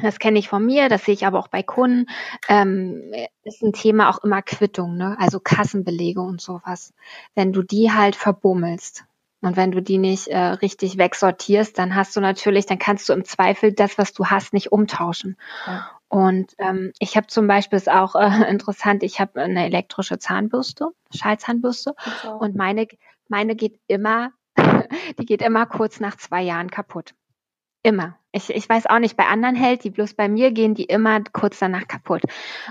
das 0.00 0.18
kenne 0.18 0.38
ich 0.38 0.48
von 0.48 0.64
mir, 0.64 0.88
das 0.88 1.04
sehe 1.04 1.14
ich 1.14 1.26
aber 1.26 1.38
auch 1.38 1.48
bei 1.48 1.62
Kunden, 1.62 2.06
ähm, 2.48 3.12
ist 3.44 3.62
ein 3.62 3.72
Thema 3.72 4.08
auch 4.08 4.22
immer 4.24 4.42
Quittung, 4.42 4.96
ne? 4.96 5.16
also 5.18 5.40
Kassenbelege 5.40 6.20
und 6.20 6.40
sowas. 6.40 6.94
Wenn 7.34 7.52
du 7.52 7.62
die 7.62 7.92
halt 7.92 8.16
verbummelst 8.16 9.04
und 9.42 9.56
wenn 9.56 9.72
du 9.72 9.82
die 9.82 9.98
nicht 9.98 10.28
äh, 10.28 10.38
richtig 10.38 10.98
wegsortierst, 10.98 11.78
dann 11.78 11.94
hast 11.94 12.16
du 12.16 12.20
natürlich, 12.20 12.66
dann 12.66 12.78
kannst 12.78 13.08
du 13.08 13.12
im 13.12 13.24
Zweifel 13.24 13.72
das, 13.72 13.98
was 13.98 14.12
du 14.12 14.26
hast, 14.26 14.52
nicht 14.52 14.72
umtauschen. 14.72 15.36
Ja. 15.66 15.90
Und 16.08 16.52
ähm, 16.58 16.92
ich 16.98 17.16
habe 17.16 17.26
zum 17.26 17.46
Beispiel, 17.46 17.76
ist 17.76 17.90
auch 17.90 18.14
äh, 18.14 18.28
interessant, 18.50 19.02
ich 19.02 19.20
habe 19.20 19.40
eine 19.40 19.64
elektrische 19.64 20.18
Zahnbürste, 20.18 20.88
Schallzahnbürste 21.14 21.94
okay. 21.96 22.28
und 22.38 22.54
meine, 22.54 22.86
meine 23.28 23.56
geht 23.56 23.80
immer, 23.88 24.30
die 25.18 25.26
geht 25.26 25.42
immer 25.42 25.66
kurz 25.66 26.00
nach 26.00 26.16
zwei 26.16 26.42
Jahren 26.42 26.70
kaputt. 26.70 27.14
Immer. 27.84 28.16
Ich, 28.30 28.48
ich 28.50 28.68
weiß 28.68 28.86
auch 28.86 28.98
nicht, 29.00 29.16
bei 29.16 29.26
anderen 29.26 29.56
hält 29.56 29.84
die, 29.84 29.90
bloß 29.90 30.14
bei 30.14 30.28
mir 30.28 30.52
gehen 30.52 30.74
die 30.74 30.84
immer 30.84 31.20
kurz 31.32 31.58
danach 31.58 31.88
kaputt. 31.88 32.22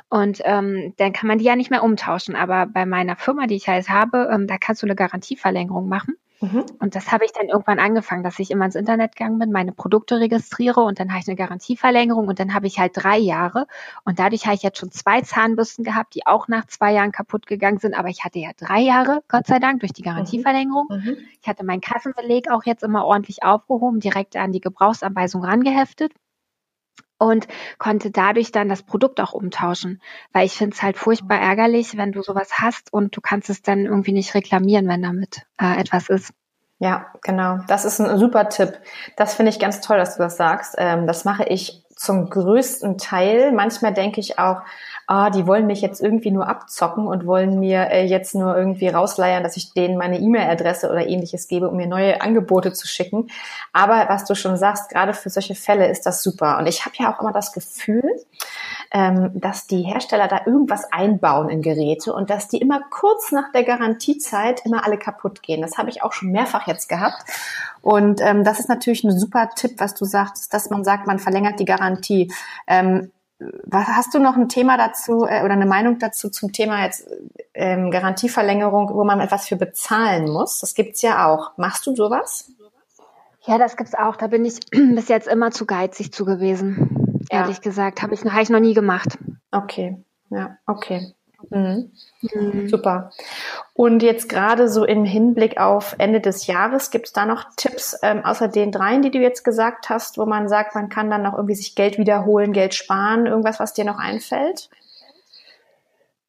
Und 0.10 0.41
ähm, 0.46 0.94
dann 0.98 1.13
kann 1.13 1.27
man 1.27 1.38
die 1.38 1.46
ja 1.46 1.56
nicht 1.56 1.70
mehr 1.70 1.84
umtauschen. 1.84 2.36
Aber 2.36 2.65
bei 2.65 2.86
meiner 2.86 3.15
Firma, 3.18 3.46
die 3.46 3.56
ich 3.56 3.68
halt 3.68 3.89
habe, 3.89 4.30
ähm, 4.32 4.48
da 4.48 4.58
kannst 4.58 4.82
du 4.82 4.88
eine 4.88 4.96
Garantieverlängerung 4.96 5.88
machen. 5.88 6.15
Mhm. 6.41 6.65
Und 6.79 6.95
das 6.95 7.12
habe 7.12 7.24
ich 7.24 7.31
dann 7.31 7.48
irgendwann 7.48 7.79
angefangen, 7.79 8.24
dass 8.24 8.39
ich 8.39 8.51
immer 8.51 8.65
ins 8.65 8.75
Internet 8.75 9.15
gegangen 9.15 9.39
bin, 9.39 9.51
meine 9.51 9.71
Produkte 9.71 10.19
registriere 10.19 10.81
und 10.81 11.00
dann 11.00 11.10
habe 11.10 11.19
ich 11.19 11.27
eine 11.27 11.36
Garantieverlängerung 11.36 12.27
und 12.27 12.39
dann 12.39 12.53
habe 12.53 12.67
ich 12.67 12.79
halt 12.79 12.93
drei 12.95 13.17
Jahre. 13.17 13.67
Und 14.05 14.19
dadurch 14.19 14.45
habe 14.45 14.55
ich 14.55 14.63
jetzt 14.63 14.79
schon 14.79 14.91
zwei 14.91 15.21
Zahnbürsten 15.21 15.83
gehabt, 15.83 16.15
die 16.15 16.25
auch 16.25 16.48
nach 16.48 16.65
zwei 16.65 16.93
Jahren 16.93 17.12
kaputt 17.12 17.45
gegangen 17.45 17.77
sind. 17.77 17.93
Aber 17.93 18.10
ich 18.10 18.25
hatte 18.25 18.39
ja 18.39 18.50
drei 18.57 18.79
Jahre, 18.79 19.21
Gott 19.27 19.45
sei 19.45 19.60
Dank, 19.60 19.81
durch 19.81 19.93
die 19.93 20.01
Garantieverlängerung. 20.01 20.88
Mhm. 20.89 20.95
mhm. 20.95 21.17
Ich 21.41 21.48
hatte 21.48 21.63
meinen 21.63 21.81
Kassenbeleg 21.81 22.51
auch 22.51 22.63
jetzt 22.65 22.83
immer 22.83 23.05
ordentlich 23.05 23.43
aufgehoben, 23.43 24.00
direkt 24.00 24.36
an 24.36 24.51
die 24.51 24.62
Gebrauchsanweisung 24.62 25.43
rangeheftet 25.43 26.13
und 27.17 27.48
konnte 27.77 28.12
dadurch 28.12 28.51
dann 28.51 28.70
das 28.70 28.84
Produkt 28.84 29.20
auch 29.22 29.34
umtauschen. 29.34 30.01
Weil 30.34 30.46
ich 30.46 30.53
finde 30.53 30.75
es 30.75 30.84
halt 30.84 30.98
furchtbar 30.98 31.39
ärgerlich, 31.39 31.98
wenn 31.98 32.12
du 32.12 32.22
sowas 32.22 32.60
hast 32.60 32.91
und 32.93 33.15
du 33.15 33.22
kannst 33.22 33.50
es 33.50 33.62
dann 33.62 33.86
irgendwie 33.86 34.13
nicht 34.13 34.34
reklamieren, 34.34 34.88
wenn 34.88 35.01
damit 35.01 35.43
äh, 35.60 35.79
etwas 35.79 36.10
ist. 36.10 36.34
Ja, 36.81 37.05
genau. 37.21 37.59
Das 37.67 37.85
ist 37.85 38.01
ein 38.01 38.17
super 38.17 38.50
Tipp. 38.50 38.73
Das 39.15 39.35
finde 39.35 39.51
ich 39.51 39.59
ganz 39.59 39.81
toll, 39.81 39.97
dass 39.97 40.17
du 40.17 40.23
das 40.23 40.35
sagst. 40.35 40.73
Ähm, 40.79 41.05
das 41.05 41.25
mache 41.25 41.43
ich 41.43 41.83
zum 41.95 42.27
größten 42.27 42.97
Teil. 42.97 43.51
Manchmal 43.51 43.93
denke 43.93 44.19
ich 44.19 44.39
auch, 44.39 44.63
ah, 45.05 45.29
die 45.29 45.45
wollen 45.45 45.67
mich 45.67 45.81
jetzt 45.81 46.01
irgendwie 46.01 46.31
nur 46.31 46.47
abzocken 46.47 47.05
und 47.05 47.27
wollen 47.27 47.59
mir 47.59 47.91
äh, 47.91 48.07
jetzt 48.07 48.33
nur 48.33 48.57
irgendwie 48.57 48.88
rausleiern, 48.88 49.43
dass 49.43 49.57
ich 49.57 49.73
denen 49.73 49.95
meine 49.95 50.17
E-Mail-Adresse 50.17 50.89
oder 50.89 51.05
ähnliches 51.05 51.47
gebe, 51.47 51.69
um 51.69 51.77
mir 51.77 51.85
neue 51.85 52.19
Angebote 52.19 52.73
zu 52.73 52.88
schicken. 52.88 53.27
Aber 53.73 54.09
was 54.09 54.25
du 54.25 54.33
schon 54.33 54.57
sagst, 54.57 54.89
gerade 54.89 55.13
für 55.13 55.29
solche 55.29 55.53
Fälle 55.53 55.88
ist 55.88 56.07
das 56.07 56.23
super. 56.23 56.57
Und 56.57 56.65
ich 56.65 56.83
habe 56.83 56.95
ja 56.97 57.13
auch 57.13 57.21
immer 57.21 57.31
das 57.31 57.53
Gefühl, 57.53 58.09
ähm, 58.91 59.31
dass 59.33 59.67
die 59.67 59.83
Hersteller 59.83 60.27
da 60.27 60.41
irgendwas 60.45 60.91
einbauen 60.91 61.50
in 61.50 61.62
Geräte 61.62 62.13
und 62.13 62.29
dass 62.29 62.50
die 62.50 62.57
immer 62.57 62.81
kurz 62.89 63.31
nach 63.31 63.51
der 63.53 63.63
Garantiezeit 63.63 64.65
immer 64.65 64.86
alle 64.86 64.98
kaputt 64.98 65.41
gehen. 65.41 65.62
Das 65.62 65.77
habe 65.77 65.89
ich 65.89 66.03
auch 66.03 66.12
schon 66.12 66.31
mehrfach 66.31 66.67
jetzt 66.67 66.89
gehabt. 66.89 67.24
Und 67.81 68.19
ähm, 68.21 68.43
das 68.43 68.60
ist 68.60 68.67
natürlich 68.67 69.03
ein 69.03 69.17
super 69.17 69.50
Tipp, 69.55 69.75
was 69.77 69.93
du 69.93 70.03
sagst, 70.03 70.53
dass 70.53 70.69
man 70.69 70.83
sagt, 70.83 71.07
man 71.07 71.19
verlängert 71.19 71.60
die 71.60 71.65
Garantie. 71.65 72.33
Ähm, 72.67 73.12
was, 73.65 73.88
hast 73.88 74.13
du 74.13 74.19
noch 74.19 74.36
ein 74.36 74.50
Thema 74.50 74.77
dazu 74.77 75.25
äh, 75.25 75.43
oder 75.43 75.53
eine 75.53 75.65
Meinung 75.65 75.98
dazu 75.98 76.29
zum 76.29 76.51
Thema 76.51 76.83
jetzt 76.83 77.07
ähm, 77.53 77.91
Garantieverlängerung, 77.91 78.93
wo 78.93 79.03
man 79.05 79.21
etwas 79.21 79.48
für 79.48 79.55
bezahlen 79.55 80.29
muss? 80.29 80.60
Das 80.60 80.75
gibt's 80.75 81.01
ja 81.01 81.27
auch. 81.27 81.57
Machst 81.57 81.88
du 81.88 81.95
sowas? 81.95 82.51
Ja, 83.43 83.57
das 83.57 83.77
gibt's 83.77 83.95
auch. 83.95 84.17
Da 84.17 84.27
bin 84.27 84.43
ich 84.43 84.60
bis 84.71 85.07
jetzt 85.07 85.29
immer 85.29 85.51
zu 85.51 85.65
geizig 85.65 86.13
zu 86.13 86.25
gewesen. 86.25 87.00
Ja. 87.29 87.41
Ehrlich 87.41 87.61
gesagt, 87.61 88.01
habe 88.01 88.13
ich, 88.13 88.23
hab 88.23 88.41
ich 88.41 88.49
noch 88.49 88.59
nie 88.59 88.73
gemacht. 88.73 89.17
Okay, 89.51 89.97
ja, 90.29 90.57
okay. 90.65 91.13
Mhm. 91.49 91.91
Mhm. 92.21 92.69
Super. 92.69 93.11
Und 93.73 94.03
jetzt 94.03 94.29
gerade 94.29 94.69
so 94.69 94.85
im 94.85 95.03
Hinblick 95.03 95.59
auf 95.59 95.95
Ende 95.97 96.21
des 96.21 96.47
Jahres, 96.47 96.91
gibt 96.91 97.07
es 97.07 97.13
da 97.13 97.25
noch 97.25 97.45
Tipps, 97.55 97.97
ähm, 98.03 98.23
außer 98.23 98.47
den 98.47 98.71
dreien, 98.71 99.01
die 99.01 99.11
du 99.11 99.19
jetzt 99.19 99.43
gesagt 99.43 99.89
hast, 99.89 100.17
wo 100.17 100.25
man 100.25 100.47
sagt, 100.47 100.75
man 100.75 100.89
kann 100.89 101.09
dann 101.09 101.23
noch 101.23 101.33
irgendwie 101.33 101.55
sich 101.55 101.75
Geld 101.75 101.97
wiederholen, 101.97 102.53
Geld 102.53 102.75
sparen, 102.75 103.25
irgendwas, 103.25 103.59
was 103.59 103.73
dir 103.73 103.85
noch 103.85 103.97
einfällt? 103.97 104.69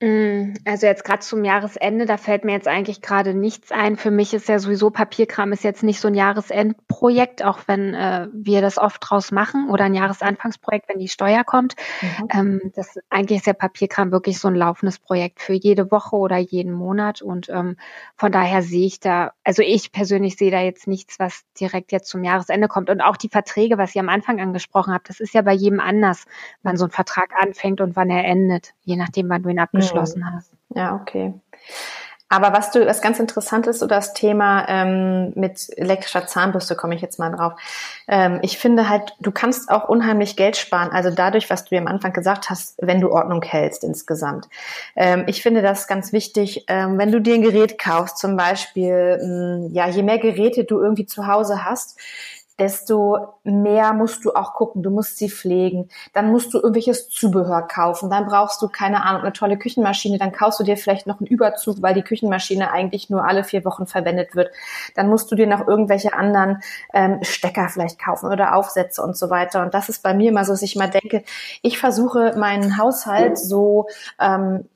Mm, 0.02 0.54
also 0.64 0.88
jetzt 0.88 1.04
gerade 1.04 1.20
zum 1.20 1.44
Jahresende, 1.44 2.06
da 2.06 2.16
fällt 2.16 2.44
mir 2.44 2.50
jetzt 2.54 2.66
eigentlich 2.66 3.02
gerade 3.02 3.34
nichts 3.34 3.70
ein. 3.70 3.96
Für 3.96 4.10
mich 4.10 4.34
ist 4.34 4.48
ja 4.48 4.58
sowieso 4.58 4.90
Papierkram 4.90 5.52
ist 5.52 5.62
jetzt 5.62 5.84
nicht 5.84 6.00
so 6.00 6.08
ein 6.08 6.14
Jahresendprojekt, 6.14 7.44
auch 7.44 7.60
wenn 7.68 7.94
äh, 7.94 8.26
wir 8.32 8.62
das 8.62 8.78
oft 8.78 9.00
draus 9.00 9.30
machen 9.30 9.70
oder 9.70 9.84
ein 9.84 9.94
Jahresanfangsprojekt, 9.94 10.88
wenn 10.88 10.98
die 10.98 11.06
Steuer 11.06 11.44
kommt. 11.44 11.76
Mhm. 12.00 12.28
Ähm, 12.34 12.72
das 12.74 12.98
eigentlich 13.10 13.38
ist 13.38 13.46
ja 13.46 13.52
Papierkram 13.52 14.10
wirklich 14.10 14.40
so 14.40 14.48
ein 14.48 14.56
laufendes 14.56 14.98
Projekt 14.98 15.40
für 15.40 15.52
jede 15.52 15.92
Woche 15.92 16.16
oder 16.16 16.36
jeden 16.36 16.72
Monat 16.72 17.22
und 17.22 17.48
ähm, 17.48 17.76
von 18.16 18.32
daher 18.32 18.62
sehe 18.62 18.86
ich 18.86 18.98
da, 18.98 19.30
also 19.44 19.62
ich 19.62 19.92
persönlich 19.92 20.36
sehe 20.36 20.50
da 20.50 20.60
jetzt 20.60 20.88
nichts, 20.88 21.20
was 21.20 21.44
direkt 21.60 21.92
jetzt 21.92 22.08
zum 22.08 22.24
Jahresende 22.24 22.66
kommt 22.66 22.90
und 22.90 23.02
auch 23.02 23.16
die 23.16 23.28
Verträge, 23.28 23.78
was 23.78 23.94
ihr 23.94 24.00
am 24.00 24.08
Anfang 24.08 24.40
angesprochen 24.40 24.92
habt, 24.92 25.08
das 25.08 25.20
ist 25.20 25.32
ja 25.32 25.42
bei 25.42 25.52
jedem 25.52 25.78
anders, 25.78 26.24
wann 26.64 26.76
so 26.76 26.86
ein 26.86 26.90
Vertrag 26.90 27.30
anfängt 27.40 27.80
und 27.80 27.94
wann 27.94 28.10
er 28.10 28.24
endet, 28.24 28.74
je 28.82 28.96
nachdem, 28.96 29.28
wann 29.28 29.44
du 29.44 29.48
ihn 29.48 29.60
abgeschlossen 29.60 29.91
abgeschlossen 29.92 30.34
hast. 30.34 30.50
Ja, 30.74 30.94
okay. 30.94 31.34
Aber 32.32 32.54
was 32.54 32.70
du, 32.70 32.86
was 32.86 33.02
ganz 33.02 33.20
interessant 33.20 33.66
ist, 33.66 33.80
so 33.80 33.86
das 33.86 34.14
Thema 34.14 34.64
ähm, 34.66 35.34
mit 35.34 35.68
elektrischer 35.76 36.26
Zahnbürste, 36.26 36.74
komme 36.76 36.94
ich 36.94 37.02
jetzt 37.02 37.18
mal 37.18 37.30
drauf. 37.30 37.52
Ähm, 38.08 38.38
ich 38.40 38.56
finde 38.56 38.88
halt, 38.88 39.14
du 39.20 39.32
kannst 39.32 39.70
auch 39.70 39.86
unheimlich 39.86 40.34
Geld 40.34 40.56
sparen. 40.56 40.88
Also 40.92 41.10
dadurch, 41.10 41.50
was 41.50 41.66
du 41.66 41.76
am 41.76 41.86
Anfang 41.86 42.14
gesagt 42.14 42.48
hast, 42.48 42.78
wenn 42.80 43.02
du 43.02 43.10
Ordnung 43.10 43.42
hältst 43.42 43.84
insgesamt. 43.84 44.48
Ähm, 44.96 45.24
ich 45.26 45.42
finde 45.42 45.60
das 45.60 45.86
ganz 45.86 46.14
wichtig, 46.14 46.64
ähm, 46.68 46.96
wenn 46.96 47.12
du 47.12 47.20
dir 47.20 47.34
ein 47.34 47.42
Gerät 47.42 47.78
kaufst, 47.78 48.16
zum 48.16 48.38
Beispiel, 48.38 49.18
mh, 49.22 49.68
ja, 49.72 49.88
je 49.88 50.02
mehr 50.02 50.18
Geräte 50.18 50.64
du 50.64 50.80
irgendwie 50.80 51.04
zu 51.04 51.26
Hause 51.26 51.66
hast, 51.66 51.98
desto 52.58 53.34
mehr 53.44 53.92
musst 53.92 54.24
du 54.24 54.32
auch 54.34 54.54
gucken. 54.54 54.82
Du 54.82 54.90
musst 54.90 55.18
sie 55.18 55.30
pflegen. 55.30 55.88
Dann 56.12 56.30
musst 56.30 56.52
du 56.52 56.58
irgendwelches 56.58 57.08
Zubehör 57.08 57.62
kaufen. 57.62 58.10
Dann 58.10 58.26
brauchst 58.26 58.60
du, 58.62 58.68
keine 58.68 59.04
Ahnung, 59.04 59.22
eine 59.22 59.32
tolle 59.32 59.58
Küchenmaschine. 59.58 60.18
Dann 60.18 60.32
kaufst 60.32 60.60
du 60.60 60.64
dir 60.64 60.76
vielleicht 60.76 61.06
noch 61.06 61.20
einen 61.20 61.26
Überzug, 61.26 61.82
weil 61.82 61.94
die 61.94 62.02
Küchenmaschine 62.02 62.70
eigentlich 62.70 63.10
nur 63.10 63.24
alle 63.24 63.44
vier 63.44 63.64
Wochen 63.64 63.86
verwendet 63.86 64.34
wird. 64.34 64.50
Dann 64.94 65.08
musst 65.08 65.30
du 65.30 65.34
dir 65.34 65.46
noch 65.46 65.66
irgendwelche 65.66 66.12
anderen 66.12 66.62
ähm, 66.92 67.18
Stecker 67.22 67.68
vielleicht 67.68 67.98
kaufen 67.98 68.30
oder 68.30 68.54
Aufsätze 68.54 69.02
und 69.02 69.16
so 69.16 69.30
weiter. 69.30 69.62
Und 69.62 69.74
das 69.74 69.88
ist 69.88 70.02
bei 70.02 70.14
mir 70.14 70.30
immer 70.30 70.44
so, 70.44 70.52
dass 70.52 70.62
ich 70.62 70.76
mal 70.76 70.90
denke, 70.90 71.24
ich 71.62 71.78
versuche 71.78 72.34
meinen 72.36 72.78
Haushalt 72.78 73.38
so 73.38 73.86
ähm, 74.20 74.68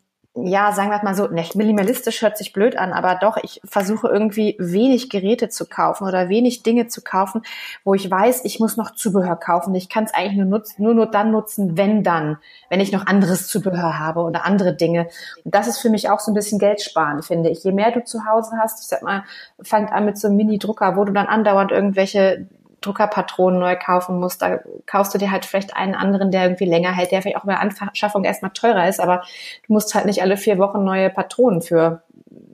ja, 0.43 0.73
sagen 0.73 0.91
wir 0.91 1.03
mal 1.03 1.15
so, 1.15 1.29
nicht 1.29 1.57
minimalistisch 1.57 2.21
hört 2.21 2.37
sich 2.37 2.53
blöd 2.53 2.77
an, 2.77 2.93
aber 2.93 3.15
doch, 3.15 3.39
ich 3.39 3.61
versuche 3.65 4.09
irgendwie 4.09 4.57
wenig 4.59 5.09
Geräte 5.09 5.49
zu 5.49 5.67
kaufen 5.67 6.07
oder 6.07 6.29
wenig 6.29 6.63
Dinge 6.63 6.89
zu 6.89 7.03
kaufen, 7.03 7.43
wo 7.85 7.95
ich 7.95 8.11
weiß, 8.11 8.45
ich 8.45 8.61
muss 8.61 8.77
noch 8.77 8.91
Zubehör 8.91 9.37
kaufen. 9.37 9.75
Ich 9.75 9.89
kann 9.89 10.05
es 10.05 10.13
eigentlich 10.13 10.37
nur 10.37 10.47
nutzen, 10.47 10.83
nur, 10.83 10.95
nur 10.95 11.07
dann 11.07 11.31
nutzen, 11.31 11.77
wenn 11.79 12.03
dann, 12.03 12.39
wenn 12.69 12.81
ich 12.81 12.93
noch 12.93 13.07
anderes 13.07 13.49
Zubehör 13.49 13.99
habe 13.99 14.21
oder 14.21 14.45
andere 14.45 14.75
Dinge. 14.75 15.09
Und 15.45 15.55
das 15.55 15.69
ist 15.69 15.79
für 15.79 15.91
mich 15.91 16.11
auch 16.11 16.21
so 16.21 16.33
ein 16.33 16.35
bisschen 16.35 16.59
Geld 16.59 16.83
sparen, 16.83 17.23
finde 17.23 17.49
ich. 17.49 17.65
Je 17.65 17.73
mehr 17.73 17.93
du 17.93 18.05
zu 18.05 18.27
Hause 18.27 18.57
hast, 18.61 18.81
ich 18.81 18.87
sag 18.89 19.03
mal, 19.03 19.25
fangt 19.63 19.91
an 19.91 20.05
mit 20.05 20.19
so 20.19 20.29
einem 20.29 20.37
Mini-Drucker, 20.37 20.97
wo 20.97 21.05
du 21.05 21.13
dann 21.13 21.27
andauernd 21.27 21.73
irgendwelche 21.73 22.47
Druckerpatronen 22.87 23.59
neu 23.59 23.77
kaufen 23.77 24.19
musst, 24.19 24.43
da 24.43 24.61
kaufst 24.87 25.15
du 25.15 25.19
dir 25.19 25.31
halt 25.31 25.45
vielleicht 25.45 25.77
einen 25.77 25.95
anderen, 25.95 26.31
der 26.31 26.45
irgendwie 26.45 26.65
länger 26.65 26.93
hält, 26.93 27.13
der 27.13 27.23
vielleicht 27.23 27.39
auch 27.39 27.45
bei 27.45 27.57
Anschaffung 27.57 28.25
erstmal 28.25 28.53
teurer 28.53 28.89
ist, 28.89 29.01
aber 29.01 29.23
du 29.67 29.73
musst 29.73 29.95
halt 29.95 30.07
nicht 30.07 30.23
alle 30.23 30.37
vier 30.37 30.59
Wochen 30.59 30.85
neue 30.85 31.11
Patronen 31.11 31.63
für, 31.63 32.03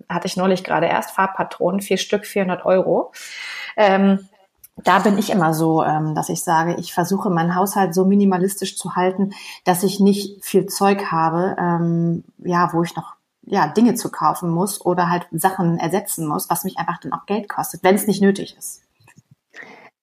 hatte 0.09 0.27
ich 0.27 0.37
neulich 0.37 0.65
gerade 0.65 0.87
erst, 0.87 1.13
Farbpatronen, 1.13 1.81
vier 1.81 1.99
Stück, 1.99 2.27
400 2.27 2.65
Euro. 2.65 3.13
Ähm, 3.77 4.29
da 4.77 5.01
bin 5.01 5.19
ich 5.19 5.31
immer 5.31 5.53
so, 5.55 5.85
ähm, 5.85 6.15
dass 6.15 6.29
ich 6.29 6.43
sage, 6.43 6.77
ich 6.79 6.95
versuche 6.95 7.31
meinen 7.31 7.55
Haushalt 7.55 7.95
so 7.95 8.05
minimalistisch 8.05 8.77
zu 8.77 8.97
halten, 8.97 9.33
dass 9.65 9.83
ich 9.83 10.01
nicht 10.01 10.45
viel 10.45 10.67
Zeug 10.67 11.13
habe, 11.13 11.57
ähm, 11.59 12.25
ja, 12.39 12.71
wo 12.73 12.83
ich 12.83 12.97
noch 12.97 13.15
ja, 13.45 13.67
Dinge 13.69 13.95
zu 13.95 14.11
kaufen 14.11 14.51
muss 14.51 14.85
oder 14.85 15.11
halt 15.11 15.27
Sachen 15.33 15.79
ersetzen 15.79 16.27
muss, 16.27 16.49
was 16.49 16.65
mich 16.65 16.79
einfach 16.79 16.99
dann 17.01 17.13
auch 17.13 17.27
Geld 17.27 17.49
kostet, 17.49 17.83
wenn 17.83 17.95
es 17.95 18.07
nicht 18.07 18.23
nötig 18.23 18.57
ist. 18.57 18.83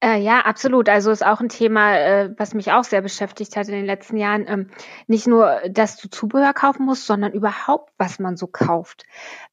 Äh, 0.01 0.22
ja, 0.22 0.39
absolut. 0.41 0.88
Also 0.88 1.12
ist 1.12 1.25
auch 1.25 1.41
ein 1.41 1.50
Thema, 1.50 1.98
äh, 1.98 2.34
was 2.38 2.53
mich 2.53 2.72
auch 2.72 2.86
sehr 2.86 3.01
beschäftigt 3.01 3.58
hat 3.58 3.68
in 3.68 3.74
den 3.74 3.86
letzten 3.86 4.15
Jahren. 4.15 4.46
Ähm, 4.48 4.70
nicht 5.08 5.27
nur, 5.27 5.60
dass 5.70 5.98
du 5.98 6.10
Zubehör 6.10 6.53
kaufen 6.53 6.86
musst, 6.86 7.06
sondern 7.06 7.34
überhaupt, 7.34 7.91
was 7.98 8.18
man 8.18 8.38
so 8.38 8.48
kauft, 8.48 9.03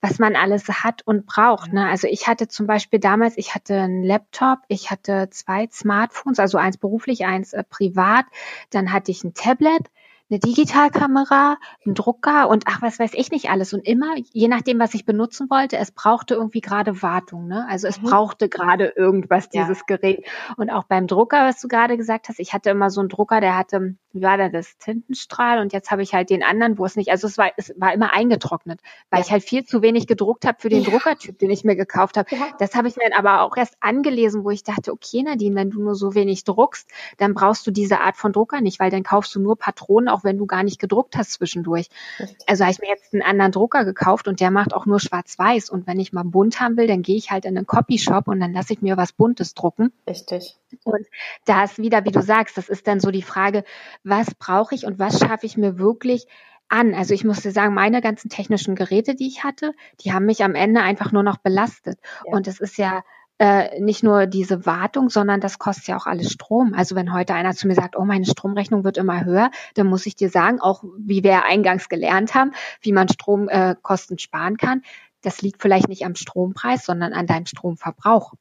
was 0.00 0.20
man 0.20 0.36
alles 0.36 0.68
hat 0.68 1.02
und 1.04 1.26
braucht. 1.26 1.72
Ne? 1.72 1.88
Also 1.88 2.06
ich 2.06 2.28
hatte 2.28 2.46
zum 2.46 2.68
Beispiel 2.68 3.00
damals, 3.00 3.36
ich 3.36 3.56
hatte 3.56 3.74
einen 3.74 4.04
Laptop, 4.04 4.60
ich 4.68 4.88
hatte 4.92 5.28
zwei 5.30 5.68
Smartphones, 5.72 6.38
also 6.38 6.58
eins 6.58 6.78
beruflich, 6.78 7.24
eins 7.26 7.52
äh, 7.52 7.64
privat. 7.64 8.26
Dann 8.70 8.92
hatte 8.92 9.10
ich 9.10 9.24
ein 9.24 9.34
Tablet 9.34 9.90
eine 10.28 10.40
Digitalkamera, 10.40 11.56
ein 11.86 11.94
Drucker 11.94 12.48
und 12.48 12.64
ach, 12.66 12.82
was 12.82 12.98
weiß 12.98 13.12
ich 13.14 13.30
nicht 13.30 13.48
alles. 13.48 13.72
Und 13.72 13.86
immer, 13.86 14.16
je 14.32 14.48
nachdem, 14.48 14.80
was 14.80 14.94
ich 14.94 15.04
benutzen 15.04 15.48
wollte, 15.50 15.76
es 15.76 15.92
brauchte 15.92 16.34
irgendwie 16.34 16.60
gerade 16.60 17.00
Wartung. 17.02 17.46
Ne? 17.46 17.64
Also 17.68 17.86
es 17.86 18.00
mhm. 18.00 18.06
brauchte 18.06 18.48
gerade 18.48 18.92
irgendwas, 18.96 19.48
dieses 19.48 19.78
ja. 19.78 19.96
Gerät. 19.96 20.26
Und 20.56 20.70
auch 20.70 20.84
beim 20.84 21.06
Drucker, 21.06 21.46
was 21.46 21.60
du 21.60 21.68
gerade 21.68 21.96
gesagt 21.96 22.28
hast, 22.28 22.40
ich 22.40 22.52
hatte 22.52 22.70
immer 22.70 22.90
so 22.90 23.00
einen 23.00 23.08
Drucker, 23.08 23.40
der 23.40 23.56
hatte, 23.56 23.94
wie 24.12 24.22
war 24.22 24.36
denn 24.36 24.52
das, 24.52 24.76
Tintenstrahl 24.78 25.60
und 25.60 25.72
jetzt 25.72 25.90
habe 25.92 26.02
ich 26.02 26.12
halt 26.12 26.30
den 26.30 26.42
anderen, 26.42 26.78
wo 26.78 26.84
es 26.84 26.96
nicht, 26.96 27.10
also 27.10 27.28
es 27.28 27.38
war, 27.38 27.50
es 27.56 27.72
war 27.76 27.94
immer 27.94 28.12
eingetrocknet, 28.12 28.80
weil 29.10 29.20
ja. 29.20 29.26
ich 29.26 29.32
halt 29.32 29.44
viel 29.44 29.64
zu 29.64 29.80
wenig 29.80 30.08
gedruckt 30.08 30.44
habe 30.44 30.58
für 30.60 30.68
den 30.68 30.82
ja. 30.82 30.90
Druckertyp, 30.90 31.38
den 31.38 31.50
ich 31.50 31.62
mir 31.62 31.76
gekauft 31.76 32.16
habe. 32.16 32.28
Das 32.58 32.74
habe 32.74 32.88
ich 32.88 32.96
mir 32.96 33.08
dann 33.10 33.18
aber 33.18 33.42
auch 33.42 33.56
erst 33.56 33.76
angelesen, 33.80 34.42
wo 34.42 34.50
ich 34.50 34.64
dachte, 34.64 34.92
okay, 34.92 35.22
Nadine, 35.22 35.54
wenn 35.54 35.70
du 35.70 35.82
nur 35.82 35.94
so 35.94 36.14
wenig 36.14 36.42
druckst, 36.42 36.90
dann 37.18 37.34
brauchst 37.34 37.66
du 37.66 37.70
diese 37.70 38.00
Art 38.00 38.16
von 38.16 38.32
Drucker 38.32 38.60
nicht, 38.60 38.80
weil 38.80 38.90
dann 38.90 39.04
kaufst 39.04 39.34
du 39.34 39.40
nur 39.40 39.56
Patronen 39.56 40.15
auch 40.16 40.24
wenn 40.24 40.38
du 40.38 40.46
gar 40.46 40.62
nicht 40.62 40.78
gedruckt 40.78 41.16
hast 41.16 41.32
zwischendurch. 41.32 41.88
Richtig. 42.18 42.48
Also 42.48 42.64
habe 42.64 42.72
ich 42.72 42.80
mir 42.80 42.88
jetzt 42.88 43.12
einen 43.12 43.22
anderen 43.22 43.52
Drucker 43.52 43.84
gekauft 43.84 44.28
und 44.28 44.40
der 44.40 44.50
macht 44.50 44.74
auch 44.74 44.86
nur 44.86 44.98
schwarz-weiß. 44.98 45.70
Und 45.70 45.86
wenn 45.86 46.00
ich 46.00 46.12
mal 46.12 46.24
bunt 46.24 46.60
haben 46.60 46.76
will, 46.76 46.86
dann 46.86 47.02
gehe 47.02 47.16
ich 47.16 47.30
halt 47.30 47.44
in 47.44 47.56
einen 47.56 47.66
Copyshop 47.66 48.28
und 48.28 48.40
dann 48.40 48.52
lasse 48.52 48.72
ich 48.72 48.82
mir 48.82 48.96
was 48.96 49.12
Buntes 49.12 49.54
drucken. 49.54 49.92
Richtig. 50.08 50.56
Und 50.84 51.06
da 51.44 51.64
ist 51.64 51.78
wieder, 51.78 52.04
wie 52.04 52.10
du 52.10 52.22
sagst, 52.22 52.56
das 52.56 52.68
ist 52.68 52.86
dann 52.86 53.00
so 53.00 53.10
die 53.10 53.22
Frage, 53.22 53.64
was 54.04 54.34
brauche 54.34 54.74
ich 54.74 54.86
und 54.86 54.98
was 54.98 55.20
schaffe 55.20 55.46
ich 55.46 55.56
mir 55.56 55.78
wirklich 55.78 56.26
an. 56.68 56.94
Also 56.94 57.14
ich 57.14 57.24
musste 57.24 57.50
sagen, 57.50 57.74
meine 57.74 58.00
ganzen 58.00 58.28
technischen 58.28 58.74
Geräte, 58.74 59.14
die 59.14 59.28
ich 59.28 59.44
hatte, 59.44 59.72
die 60.00 60.12
haben 60.12 60.26
mich 60.26 60.42
am 60.42 60.54
Ende 60.54 60.80
einfach 60.80 61.12
nur 61.12 61.22
noch 61.22 61.36
belastet. 61.36 61.98
Ja. 62.24 62.32
Und 62.32 62.48
es 62.48 62.60
ist 62.60 62.78
ja 62.78 63.04
äh, 63.38 63.80
nicht 63.80 64.02
nur 64.02 64.26
diese 64.26 64.64
Wartung, 64.64 65.10
sondern 65.10 65.40
das 65.40 65.58
kostet 65.58 65.88
ja 65.88 65.96
auch 65.96 66.06
alles 66.06 66.32
Strom. 66.32 66.74
Also 66.74 66.94
wenn 66.94 67.12
heute 67.12 67.34
einer 67.34 67.54
zu 67.54 67.66
mir 67.66 67.74
sagt, 67.74 67.96
oh, 67.96 68.04
meine 68.04 68.24
Stromrechnung 68.24 68.84
wird 68.84 68.96
immer 68.96 69.24
höher, 69.24 69.50
dann 69.74 69.86
muss 69.88 70.06
ich 70.06 70.16
dir 70.16 70.30
sagen, 70.30 70.60
auch 70.60 70.82
wie 70.98 71.22
wir 71.22 71.44
eingangs 71.44 71.88
gelernt 71.88 72.34
haben, 72.34 72.52
wie 72.80 72.92
man 72.92 73.08
Stromkosten 73.08 74.16
äh, 74.16 74.20
sparen 74.20 74.56
kann, 74.56 74.82
das 75.22 75.42
liegt 75.42 75.60
vielleicht 75.60 75.88
nicht 75.88 76.04
am 76.04 76.14
Strompreis, 76.14 76.84
sondern 76.84 77.12
an 77.12 77.26
deinem 77.26 77.46
Stromverbrauch. 77.46 78.34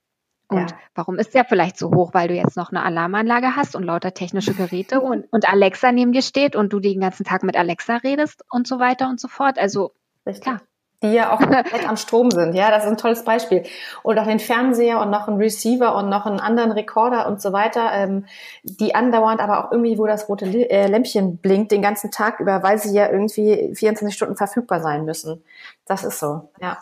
Und 0.47 0.71
ja. 0.71 0.77
warum 0.93 1.17
ist 1.17 1.33
der 1.33 1.43
vielleicht 1.43 1.77
so 1.77 1.91
hoch? 1.91 2.13
Weil 2.13 2.27
du 2.27 2.35
jetzt 2.35 2.55
noch 2.55 2.69
eine 2.69 2.83
Alarmanlage 2.83 3.55
hast 3.55 3.75
und 3.75 3.83
lauter 3.83 4.13
technische 4.13 4.53
Geräte 4.53 5.01
und, 5.01 5.25
und 5.31 5.49
Alexa 5.49 5.91
neben 5.91 6.11
dir 6.11 6.21
steht 6.21 6.55
und 6.55 6.71
du 6.71 6.79
den 6.79 6.99
ganzen 6.99 7.25
Tag 7.25 7.41
mit 7.43 7.57
Alexa 7.57 7.97
redest 7.97 8.43
und 8.51 8.67
so 8.67 8.77
weiter 8.79 9.09
und 9.09 9.19
so 9.19 9.27
fort. 9.27 9.57
Also, 9.57 9.93
Richtig. 10.25 10.43
klar. 10.43 10.61
Die 11.05 11.13
ja 11.13 11.31
auch 11.31 11.39
komplett 11.39 11.87
am 11.87 11.97
Strom 11.97 12.31
sind. 12.31 12.55
Ja, 12.55 12.71
das 12.71 12.83
ist 12.83 12.89
ein 12.89 12.97
tolles 12.97 13.23
Beispiel. 13.23 13.63
Und 14.03 14.17
auch 14.17 14.25
den 14.25 14.39
Fernseher 14.39 14.99
und 14.99 15.09
noch 15.09 15.27
einen 15.27 15.37
Receiver 15.37 15.95
und 15.95 16.09
noch 16.09 16.25
einen 16.25 16.39
anderen 16.39 16.71
Rekorder 16.71 17.27
und 17.27 17.41
so 17.41 17.53
weiter, 17.53 17.91
ähm, 17.93 18.25
die 18.63 18.95
andauernd 18.95 19.39
aber 19.39 19.65
auch 19.65 19.71
irgendwie, 19.71 19.97
wo 19.97 20.07
das 20.07 20.27
rote 20.27 20.45
äh, 20.45 20.87
Lämpchen 20.87 21.37
blinkt, 21.37 21.71
den 21.71 21.81
ganzen 21.81 22.11
Tag 22.11 22.39
über, 22.39 22.63
weil 22.63 22.79
sie 22.79 22.93
ja 22.95 23.09
irgendwie 23.09 23.73
24 23.75 24.15
Stunden 24.15 24.35
verfügbar 24.35 24.81
sein 24.81 25.05
müssen. 25.05 25.43
Das 25.85 26.03
ist 26.03 26.19
so, 26.19 26.49
ja. 26.59 26.77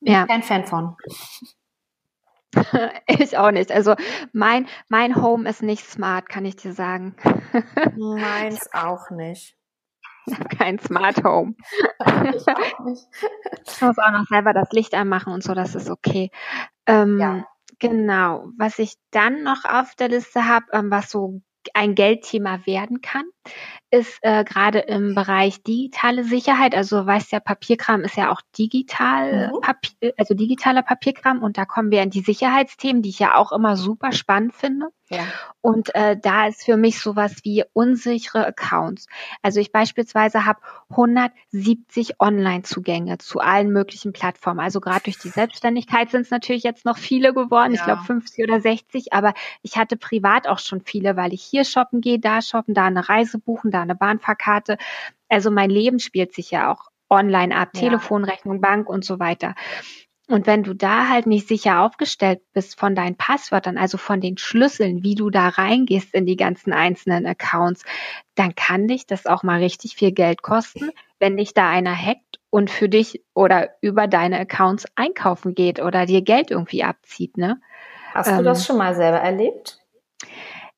Ja. 0.00 0.26
Kein 0.26 0.42
Fan 0.42 0.64
von. 0.64 0.96
ich 3.06 3.36
auch 3.36 3.50
nicht. 3.50 3.72
Also 3.72 3.94
mein, 4.32 4.66
mein 4.88 5.20
Home 5.20 5.48
ist 5.48 5.62
nicht 5.62 5.84
smart, 5.84 6.28
kann 6.28 6.44
ich 6.44 6.56
dir 6.56 6.72
sagen. 6.72 7.14
Meins 7.96 8.72
auch 8.72 9.10
nicht. 9.10 9.56
Kein 10.58 10.78
Smart 10.78 11.22
Home. 11.24 11.54
Ich. 12.26 13.06
Ich 13.66 13.82
muss 13.82 13.98
auch 13.98 14.10
noch 14.10 14.26
selber 14.28 14.52
das 14.52 14.70
Licht 14.72 14.94
anmachen 14.94 15.32
und 15.32 15.42
so, 15.42 15.54
das 15.54 15.74
ist 15.74 15.90
okay. 15.90 16.30
Ähm, 16.86 17.18
ja. 17.18 17.46
Genau. 17.78 18.48
Was 18.56 18.78
ich 18.78 18.94
dann 19.10 19.42
noch 19.42 19.64
auf 19.64 19.94
der 19.96 20.08
Liste 20.08 20.46
habe, 20.46 20.66
ähm, 20.72 20.90
was 20.90 21.10
so 21.10 21.40
ein 21.74 21.94
Geldthema 21.94 22.64
werden 22.64 23.00
kann, 23.00 23.24
ist 23.90 24.18
äh, 24.22 24.44
gerade 24.44 24.80
im 24.80 25.14
Bereich 25.14 25.62
digitale 25.62 26.24
Sicherheit. 26.24 26.74
Also 26.74 27.06
weißt 27.06 27.32
ja, 27.32 27.40
Papierkram 27.40 28.02
ist 28.02 28.16
ja 28.16 28.30
auch 28.30 28.40
digital, 28.58 29.52
mhm. 29.52 29.60
Papier, 29.60 30.12
also 30.16 30.34
digitaler 30.34 30.82
Papierkram 30.82 31.42
und 31.42 31.56
da 31.56 31.64
kommen 31.64 31.90
wir 31.90 32.02
in 32.02 32.10
die 32.10 32.20
Sicherheitsthemen, 32.20 33.02
die 33.02 33.10
ich 33.10 33.18
ja 33.18 33.36
auch 33.36 33.52
immer 33.52 33.76
super 33.76 34.12
spannend 34.12 34.54
finde. 34.54 34.88
Ja. 35.08 35.24
Und 35.60 35.94
äh, 35.94 36.16
da 36.20 36.48
ist 36.48 36.64
für 36.64 36.76
mich 36.76 37.00
sowas 37.00 37.36
wie 37.44 37.64
unsichere 37.72 38.44
Accounts. 38.44 39.06
Also 39.40 39.60
ich 39.60 39.70
beispielsweise 39.70 40.44
habe 40.44 40.60
170 40.90 42.20
Online-Zugänge 42.20 43.18
zu 43.18 43.38
allen 43.38 43.70
möglichen 43.70 44.12
Plattformen. 44.12 44.58
Also 44.58 44.80
gerade 44.80 45.04
durch 45.04 45.18
die 45.18 45.28
Selbstständigkeit 45.28 46.10
sind 46.10 46.22
es 46.22 46.30
natürlich 46.30 46.64
jetzt 46.64 46.84
noch 46.84 46.98
viele 46.98 47.32
geworden. 47.32 47.72
Ja. 47.72 47.78
Ich 47.78 47.84
glaube 47.84 48.02
50 48.02 48.44
oder 48.44 48.60
60, 48.60 49.12
aber 49.12 49.34
ich 49.62 49.76
hatte 49.76 49.96
privat 49.96 50.48
auch 50.48 50.58
schon 50.58 50.80
viele, 50.80 51.16
weil 51.16 51.32
ich 51.32 51.42
hier 51.42 51.64
shoppen 51.64 52.00
gehe, 52.00 52.18
da 52.18 52.42
shoppen, 52.42 52.74
da 52.74 52.86
eine 52.86 53.08
Reise 53.08 53.35
buchen, 53.38 53.70
da 53.70 53.82
eine 53.82 53.94
Bahnfahrkarte. 53.94 54.78
Also 55.28 55.50
mein 55.50 55.70
Leben 55.70 55.98
spielt 55.98 56.34
sich 56.34 56.50
ja 56.50 56.72
auch 56.72 56.88
online 57.08 57.56
ab, 57.56 57.70
ja. 57.74 57.80
Telefonrechnung, 57.80 58.60
Bank 58.60 58.88
und 58.88 59.04
so 59.04 59.18
weiter. 59.18 59.54
Und 60.28 60.48
wenn 60.48 60.64
du 60.64 60.74
da 60.74 61.08
halt 61.08 61.26
nicht 61.26 61.46
sicher 61.46 61.82
aufgestellt 61.82 62.40
bist 62.52 62.78
von 62.78 62.96
deinen 62.96 63.16
Passwörtern, 63.16 63.78
also 63.78 63.96
von 63.96 64.20
den 64.20 64.38
Schlüsseln, 64.38 65.04
wie 65.04 65.14
du 65.14 65.30
da 65.30 65.48
reingehst 65.48 66.12
in 66.14 66.26
die 66.26 66.36
ganzen 66.36 66.72
einzelnen 66.72 67.26
Accounts, 67.26 67.84
dann 68.34 68.56
kann 68.56 68.88
dich 68.88 69.06
das 69.06 69.26
auch 69.26 69.44
mal 69.44 69.60
richtig 69.60 69.94
viel 69.94 70.10
Geld 70.10 70.42
kosten, 70.42 70.90
wenn 71.20 71.36
dich 71.36 71.54
da 71.54 71.70
einer 71.70 71.94
hackt 71.94 72.40
und 72.50 72.70
für 72.70 72.88
dich 72.88 73.22
oder 73.34 73.70
über 73.82 74.08
deine 74.08 74.40
Accounts 74.40 74.86
einkaufen 74.96 75.54
geht 75.54 75.80
oder 75.80 76.06
dir 76.06 76.22
Geld 76.22 76.50
irgendwie 76.50 76.82
abzieht, 76.82 77.36
ne? 77.36 77.60
Hast 78.12 78.28
ähm, 78.28 78.38
du 78.38 78.42
das 78.42 78.60
ähm, 78.60 78.64
schon 78.64 78.78
mal 78.78 78.96
selber 78.96 79.18
erlebt? 79.18 79.78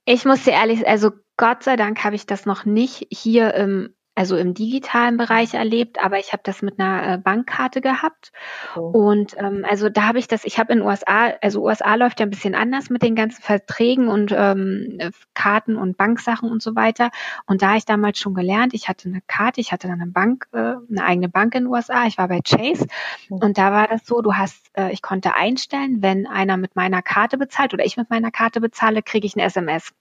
Ich 0.05 0.27
muss 0.27 0.45
dir 0.45 0.53
ehrlich, 0.53 0.87
also 0.87 1.13
Gott 1.39 1.63
sei 1.63 1.77
Dank 1.77 2.05
habe 2.05 2.17
ich 2.17 2.27
das 2.27 2.45
noch 2.45 2.67
nicht 2.67 3.07
hier 3.11 3.55
im 3.55 3.95
also 4.19 4.37
im 4.37 4.53
digitalen 4.53 5.17
Bereich 5.17 5.55
erlebt, 5.55 6.03
aber 6.03 6.19
ich 6.19 6.33
habe 6.33 6.43
das 6.45 6.61
mit 6.61 6.81
einer 6.81 7.15
äh, 7.15 7.19
Bankkarte 7.19 7.81
gehabt. 7.81 8.33
Oh. 8.75 8.81
Und 8.81 9.37
ähm, 9.39 9.65
also 9.65 9.91
da 9.91 10.09
habe 10.09 10.19
ich 10.19 10.27
das, 10.27 10.45
ich 10.45 10.59
habe 10.59 10.73
in 10.73 10.83
USA, 10.83 11.35
also 11.41 11.63
USA 11.63 11.95
läuft 11.95 12.19
ja 12.19 12.27
ein 12.27 12.31
bisschen 12.31 12.57
anders 12.57 12.91
mit 12.91 13.05
den 13.05 13.15
ganzen 13.15 13.41
Verträgen 13.41 14.09
und 14.09 14.35
ähm, 14.37 14.99
Karten 15.35 15.77
und 15.77 15.97
Banksachen 15.97 16.51
und 16.51 16.61
so 16.61 16.75
weiter. 16.75 17.11
Und 17.47 17.63
da 17.63 17.69
habe 17.69 17.79
ich 17.79 17.85
damals 17.85 18.19
schon 18.19 18.35
gelernt, 18.35 18.75
ich 18.75 18.89
hatte 18.89 19.09
eine 19.09 19.21
Karte, 19.29 19.61
ich 19.61 19.71
hatte 19.71 19.87
dann 19.87 20.01
eine 20.01 20.11
Bank, 20.11 20.49
äh, 20.51 20.59
eine 20.59 21.05
eigene 21.05 21.29
Bank 21.29 21.55
in 21.55 21.63
den 21.63 21.73
USA, 21.73 22.05
ich 22.07 22.19
war 22.19 22.27
bei 22.27 22.41
Chase 22.41 22.89
oh. 23.31 23.37
und 23.37 23.57
da 23.57 23.71
war 23.71 23.87
das 23.87 24.05
so, 24.05 24.21
du 24.21 24.35
hast, 24.35 24.69
äh, 24.77 24.91
ich 24.91 25.01
konnte 25.01 25.37
einstellen, 25.37 26.03
wenn 26.03 26.27
einer 26.27 26.57
mit 26.57 26.75
meiner 26.75 27.03
Karte 27.03 27.39
bezahlt 27.39 27.73
oder 27.73 27.85
ich 27.85 27.97
mit 27.97 28.11
meiner 28.11 28.33
Karte 28.33 28.61
bezahle, 28.61 29.01
kriege 29.01 29.29
ich 29.29 29.37
ein 29.37 29.41
SMS. 29.41 29.93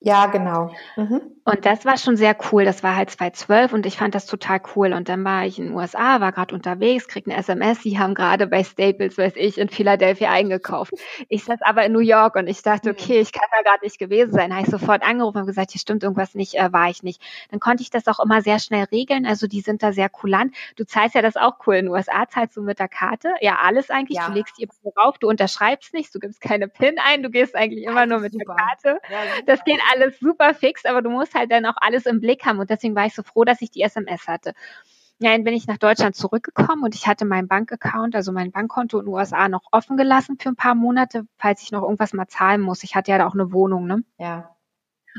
Ja, 0.00 0.26
genau. 0.26 0.74
Mhm. 0.96 1.22
Und 1.44 1.64
das 1.64 1.84
war 1.84 1.96
schon 1.96 2.16
sehr 2.16 2.36
cool. 2.50 2.64
Das 2.64 2.82
war 2.82 2.96
halt 2.96 3.08
2012 3.08 3.72
und 3.72 3.86
ich 3.86 3.96
fand 3.96 4.14
das 4.14 4.26
total 4.26 4.60
cool. 4.74 4.92
Und 4.92 5.08
dann 5.08 5.24
war 5.24 5.46
ich 5.46 5.58
in 5.58 5.66
den 5.66 5.74
USA, 5.74 6.20
war 6.20 6.32
gerade 6.32 6.54
unterwegs, 6.54 7.08
krieg 7.08 7.26
eine 7.26 7.36
SMS, 7.36 7.82
sie 7.82 7.98
haben 7.98 8.14
gerade 8.14 8.46
bei 8.46 8.62
Staples, 8.62 9.16
weiß 9.16 9.34
ich, 9.36 9.56
in 9.56 9.68
Philadelphia 9.68 10.30
eingekauft. 10.30 10.92
Ich 11.28 11.44
saß 11.44 11.62
aber 11.62 11.84
in 11.86 11.92
New 11.92 12.00
York 12.00 12.36
und 12.36 12.46
ich 12.46 12.62
dachte, 12.62 12.90
okay, 12.90 13.20
ich 13.20 13.32
kann 13.32 13.48
da 13.52 13.62
gerade 13.62 13.84
nicht 13.84 13.98
gewesen 13.98 14.32
sein. 14.32 14.52
Habe 14.52 14.64
ich 14.64 14.70
sofort 14.70 15.02
angerufen 15.02 15.38
und 15.38 15.46
gesagt, 15.46 15.70
hier 15.70 15.80
stimmt 15.80 16.02
irgendwas 16.02 16.34
nicht, 16.34 16.54
äh, 16.56 16.72
war 16.72 16.90
ich 16.90 17.02
nicht. 17.02 17.22
Dann 17.50 17.60
konnte 17.60 17.82
ich 17.82 17.90
das 17.90 18.06
auch 18.06 18.18
immer 18.18 18.42
sehr 18.42 18.58
schnell 18.58 18.84
regeln. 18.92 19.24
Also 19.24 19.46
die 19.46 19.60
sind 19.60 19.82
da 19.82 19.92
sehr 19.92 20.08
kulant. 20.08 20.54
Du 20.76 20.84
zahlst 20.84 21.14
ja 21.14 21.22
das 21.22 21.36
auch 21.36 21.54
cool. 21.66 21.76
In 21.76 21.86
den 21.86 21.92
USA 21.92 22.28
zahlst 22.28 22.56
du 22.56 22.62
mit 22.62 22.80
der 22.80 22.88
Karte. 22.88 23.32
Ja, 23.40 23.60
alles 23.62 23.88
eigentlich. 23.88 24.18
Ja. 24.18 24.26
Du 24.26 24.34
legst 24.34 24.58
die 24.58 24.68
drauf, 24.94 25.18
du 25.18 25.28
unterschreibst 25.28 25.94
nicht, 25.94 26.14
du 26.14 26.18
gibst 26.18 26.40
keine 26.40 26.68
PIN 26.68 26.96
ein, 26.98 27.22
du 27.22 27.30
gehst 27.30 27.54
eigentlich 27.54 27.84
immer 27.84 28.04
nur 28.04 28.18
mit 28.18 28.32
super. 28.32 28.56
der 28.56 28.64
Karte. 28.64 29.00
Ja, 29.10 29.18
das 29.46 29.64
geht 29.64 29.80
alles 29.92 30.18
super 30.18 30.54
fix, 30.54 30.84
aber 30.84 31.02
du 31.02 31.10
musst 31.10 31.34
halt 31.34 31.50
dann 31.50 31.66
auch 31.66 31.76
alles 31.76 32.06
im 32.06 32.20
Blick 32.20 32.44
haben 32.44 32.58
und 32.58 32.70
deswegen 32.70 32.94
war 32.94 33.06
ich 33.06 33.14
so 33.14 33.22
froh, 33.22 33.44
dass 33.44 33.60
ich 33.62 33.70
die 33.70 33.82
SMS 33.82 34.26
hatte. 34.26 34.54
Ja, 35.18 35.30
dann 35.30 35.44
bin 35.44 35.54
ich 35.54 35.66
nach 35.66 35.78
Deutschland 35.78 36.14
zurückgekommen 36.14 36.82
und 36.84 36.94
ich 36.94 37.06
hatte 37.06 37.24
meinen 37.24 37.48
Bankaccount, 37.48 38.14
also 38.14 38.32
mein 38.32 38.52
Bankkonto 38.52 38.98
in 38.98 39.06
den 39.06 39.14
USA 39.14 39.48
noch 39.48 39.62
offen 39.72 39.96
gelassen 39.96 40.36
für 40.38 40.50
ein 40.50 40.56
paar 40.56 40.74
Monate, 40.74 41.26
falls 41.38 41.62
ich 41.62 41.72
noch 41.72 41.82
irgendwas 41.82 42.12
mal 42.12 42.26
zahlen 42.26 42.60
muss. 42.60 42.82
Ich 42.82 42.94
hatte 42.94 43.12
ja 43.12 43.18
da 43.18 43.26
auch 43.26 43.34
eine 43.34 43.52
Wohnung, 43.52 43.86
ne? 43.86 44.04
Ja. 44.18 44.54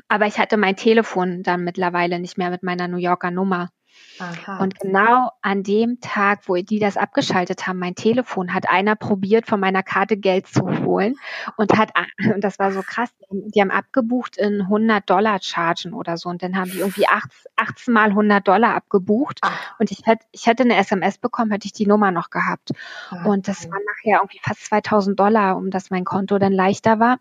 Aber 0.08 0.28
ich 0.28 0.38
hatte 0.38 0.58
mein 0.58 0.76
Telefon 0.76 1.42
dann 1.42 1.64
mittlerweile 1.64 2.20
nicht 2.20 2.38
mehr 2.38 2.52
mit 2.52 2.62
meiner 2.62 2.88
New 2.88 2.98
Yorker 2.98 3.32
Nummer. 3.32 3.72
Aha. 4.20 4.60
Und 4.60 4.80
genau 4.80 5.32
an 5.42 5.64
dem 5.64 6.00
Tag, 6.02 6.42
wo 6.48 6.56
die 6.56 6.80
das 6.80 6.98
abgeschaltet 6.98 7.68
haben, 7.68 7.80
mein 7.80 7.96
Telefon, 7.96 8.54
hat 8.54 8.70
einer 8.70 8.96
probiert, 8.96 9.46
von 9.46 9.60
meiner 9.60 9.84
Karte 9.84 10.18
Geld 10.18 10.48
zu 10.48 10.64
holen 10.84 11.16
und 11.56 11.78
hat, 11.78 11.92
und 12.34 12.44
das 12.44 12.60
war 12.60 12.72
so 12.72 12.82
krass, 12.82 13.10
die 13.30 13.62
haben 13.62 13.72
abgebucht 13.72 14.38
in 14.38 14.62
100 14.62 15.10
Dollar 15.10 15.40
Chargen 15.42 15.94
oder 15.94 16.18
so 16.18 16.30
und 16.30 16.42
dann 16.42 16.56
haben 16.58 16.72
die 16.72 16.80
irgendwie 16.80 17.06
18 17.08 17.94
mal 17.94 18.10
100 18.10 18.48
Dollar 18.48 18.76
abgebucht 18.76 19.40
Ach. 19.42 19.76
und 19.80 19.92
ich 19.92 20.06
hätte, 20.06 20.26
ich 20.32 20.48
hätte 20.48 20.64
eine 20.64 20.78
SMS 20.78 21.18
bekommen, 21.18 21.52
hätte 21.52 21.66
ich 21.66 21.74
die 21.74 21.88
Nummer 21.88 22.12
noch 22.12 22.30
gehabt. 22.30 22.72
Ach. 23.12 23.26
Und 23.26 23.48
das 23.48 23.70
war 23.70 23.78
nachher 23.80 24.20
irgendwie 24.22 24.40
fast 24.42 24.66
2000 24.66 25.20
Dollar, 25.20 25.58
um 25.58 25.70
dass 25.70 25.90
mein 25.90 26.06
Konto 26.06 26.40
dann 26.40 26.54
leichter 26.54 27.00
war. 27.00 27.20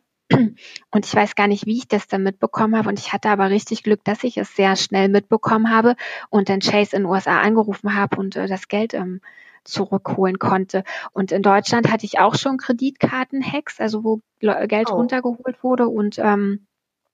Und 0.91 1.07
ich 1.07 1.15
weiß 1.15 1.35
gar 1.35 1.47
nicht, 1.47 1.67
wie 1.67 1.79
ich 1.79 1.89
das 1.89 2.09
dann 2.09 2.23
mitbekommen 2.23 2.77
habe. 2.77 2.89
Und 2.89 2.99
ich 2.99 3.12
hatte 3.12 3.29
aber 3.29 3.51
richtig 3.51 3.83
Glück, 3.83 4.05
dass 4.05 4.25
ich 4.25 4.37
es 4.37 4.55
sehr 4.57 4.77
schnell 4.77 5.09
mitbekommen 5.09 5.71
habe 5.71 5.97
und 6.31 6.49
dann 6.49 6.61
Chase 6.61 6.97
in 6.97 7.03
den 7.03 7.11
USA 7.11 7.41
angerufen 7.41 7.95
habe 7.95 8.17
und 8.17 8.37
äh, 8.37 8.47
das 8.47 8.69
Geld 8.69 8.95
ähm, 8.95 9.21
zurückholen 9.65 10.39
konnte. 10.39 10.85
Und 11.12 11.33
in 11.33 11.43
Deutschland 11.43 11.91
hatte 11.91 12.07
ich 12.07 12.19
auch 12.19 12.35
schon 12.35 12.57
Kreditkarten-Hacks, 12.57 13.81
also 13.81 14.05
wo 14.05 14.21
Geld 14.41 14.91
oh. 14.91 14.95
runtergeholt 14.95 15.62
wurde 15.62 15.89
und 15.89 16.19
ähm, 16.19 16.67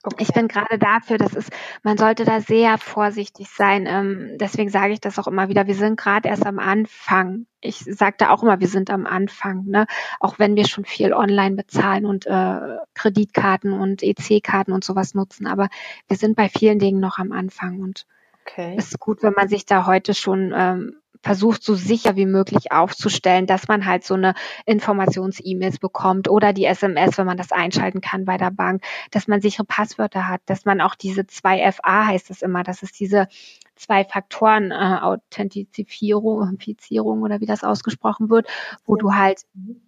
Okay. 0.05 0.25
Ich 0.25 0.33
bin 0.33 0.49
gerade 0.49 0.79
dafür, 0.79 1.17
dass 1.17 1.35
es, 1.35 1.49
man 1.85 1.97
sollte 1.97 2.25
da 2.25 2.41
sehr 2.41 2.77
vorsichtig 2.79 3.49
sein. 3.49 3.87
Ähm, 3.87 4.37
deswegen 4.39 4.69
sage 4.69 4.93
ich 4.93 5.01
das 5.01 5.19
auch 5.19 5.29
immer 5.29 5.49
wieder. 5.49 5.69
Wir 5.69 5.77
sind 5.77 5.97
gerade 5.97 6.29
erst 6.29 6.45
am 6.45 6.59
Anfang. 6.59 7.47
Ich 7.61 7.79
sage 7.79 8.17
da 8.19 8.31
auch 8.31 8.43
immer, 8.43 8.59
wir 8.59 8.67
sind 8.67 8.91
am 8.91 9.07
Anfang, 9.07 9.65
ne? 9.67 9.87
Auch 10.19 10.41
wenn 10.41 10.57
wir 10.57 10.67
schon 10.67 10.85
viel 10.85 11.13
online 11.13 11.55
bezahlen 11.55 12.05
und 12.05 12.27
äh, 12.27 12.79
Kreditkarten 12.95 13.73
und 13.73 14.03
EC-Karten 14.03 14.73
und 14.73 14.83
sowas 14.83 15.15
nutzen. 15.15 15.47
Aber 15.47 15.69
wir 16.09 16.17
sind 16.17 16.35
bei 16.37 16.49
vielen 16.49 16.81
Dingen 16.81 16.99
noch 16.99 17.19
am 17.19 17.31
Anfang 17.31 17.81
und 17.81 18.07
okay. 18.45 18.75
es 18.77 18.87
ist 18.87 18.99
gut, 18.99 19.23
wenn 19.23 19.35
man 19.35 19.49
sich 19.49 19.67
da 19.67 19.87
heute 19.87 20.15
schon 20.15 20.53
ähm, 20.57 21.02
versucht, 21.23 21.63
so 21.63 21.75
sicher 21.75 22.17
wie 22.17 22.27
möglich 22.27 22.73
aufzustellen, 22.73 23.47
dass 23.47 23.69
man 23.69 23.87
halt 23.87 24.05
so 24.05 24.15
eine 24.15 24.35
Informations-E-Mails 24.67 25.79
bekommt 25.79 26.29
oder 26.29 26.53
die 26.53 26.65
SMS, 26.65 27.19
wenn 27.19 27.27
man 27.27 27.37
das 27.37 27.53
einschalten 27.53 28.01
kann 28.01 28.25
bei 28.25 28.37
der 28.37 28.51
Bank, 28.51 28.83
dass 29.11 29.29
man 29.29 29.41
sichere 29.41 29.65
Passwörter 29.65 30.29
hat, 30.29 30.41
dass 30.47 30.65
man 30.65 30.81
auch 30.81 30.95
diese 30.95 31.23
2FA 31.23 32.07
heißt 32.07 32.31
es 32.31 32.43
immer, 32.43 32.63
dass 32.63 32.83
es 32.83 32.93
diese 32.93 33.29
zwei 33.77 34.05
Faktoren 34.05 34.71
äh, 34.71 34.99
Authentifizierung 35.01 37.23
oder 37.23 37.41
wie 37.41 37.47
das 37.47 37.65
ausgesprochen 37.65 38.31
wird, 38.31 38.47
wo 38.85 38.97
du 38.97 39.15
halt 39.15 39.43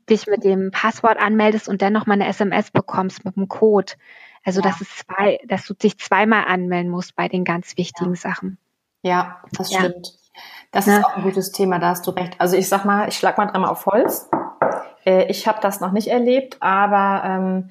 dich 0.08 0.26
mit 0.26 0.44
dem 0.44 0.70
Passwort 0.70 1.18
anmeldest 1.18 1.68
und 1.68 1.82
dann 1.82 1.92
noch 1.92 2.06
mal 2.06 2.14
eine 2.14 2.26
SMS 2.26 2.70
bekommst 2.70 3.24
mit 3.24 3.36
dem 3.36 3.48
Code. 3.48 3.92
Also 4.44 4.60
ja. 4.60 4.68
dass 4.68 4.80
es 4.80 4.88
zwei, 4.96 5.38
dass 5.46 5.66
du 5.66 5.74
dich 5.74 5.98
zweimal 5.98 6.44
anmelden 6.44 6.90
musst 6.90 7.16
bei 7.16 7.28
den 7.28 7.44
ganz 7.44 7.76
wichtigen 7.76 8.14
ja. 8.14 8.16
Sachen. 8.16 8.58
Ja, 9.02 9.42
das 9.52 9.70
ja. 9.70 9.80
stimmt. 9.80 10.23
Das 10.70 10.86
ist 10.88 11.04
auch 11.04 11.16
ein 11.16 11.22
gutes 11.22 11.52
Thema, 11.52 11.78
da 11.78 11.90
hast 11.90 12.06
du 12.06 12.10
recht. 12.10 12.34
Also 12.38 12.56
ich 12.56 12.68
sag 12.68 12.84
mal, 12.84 13.08
ich 13.08 13.16
schlag 13.16 13.38
mal 13.38 13.46
dreimal 13.46 13.70
auf 13.70 13.86
Holz. 13.86 14.28
Äh, 15.04 15.26
ich 15.30 15.46
habe 15.46 15.60
das 15.60 15.80
noch 15.80 15.92
nicht 15.92 16.08
erlebt, 16.08 16.56
aber 16.60 17.22
ähm, 17.24 17.70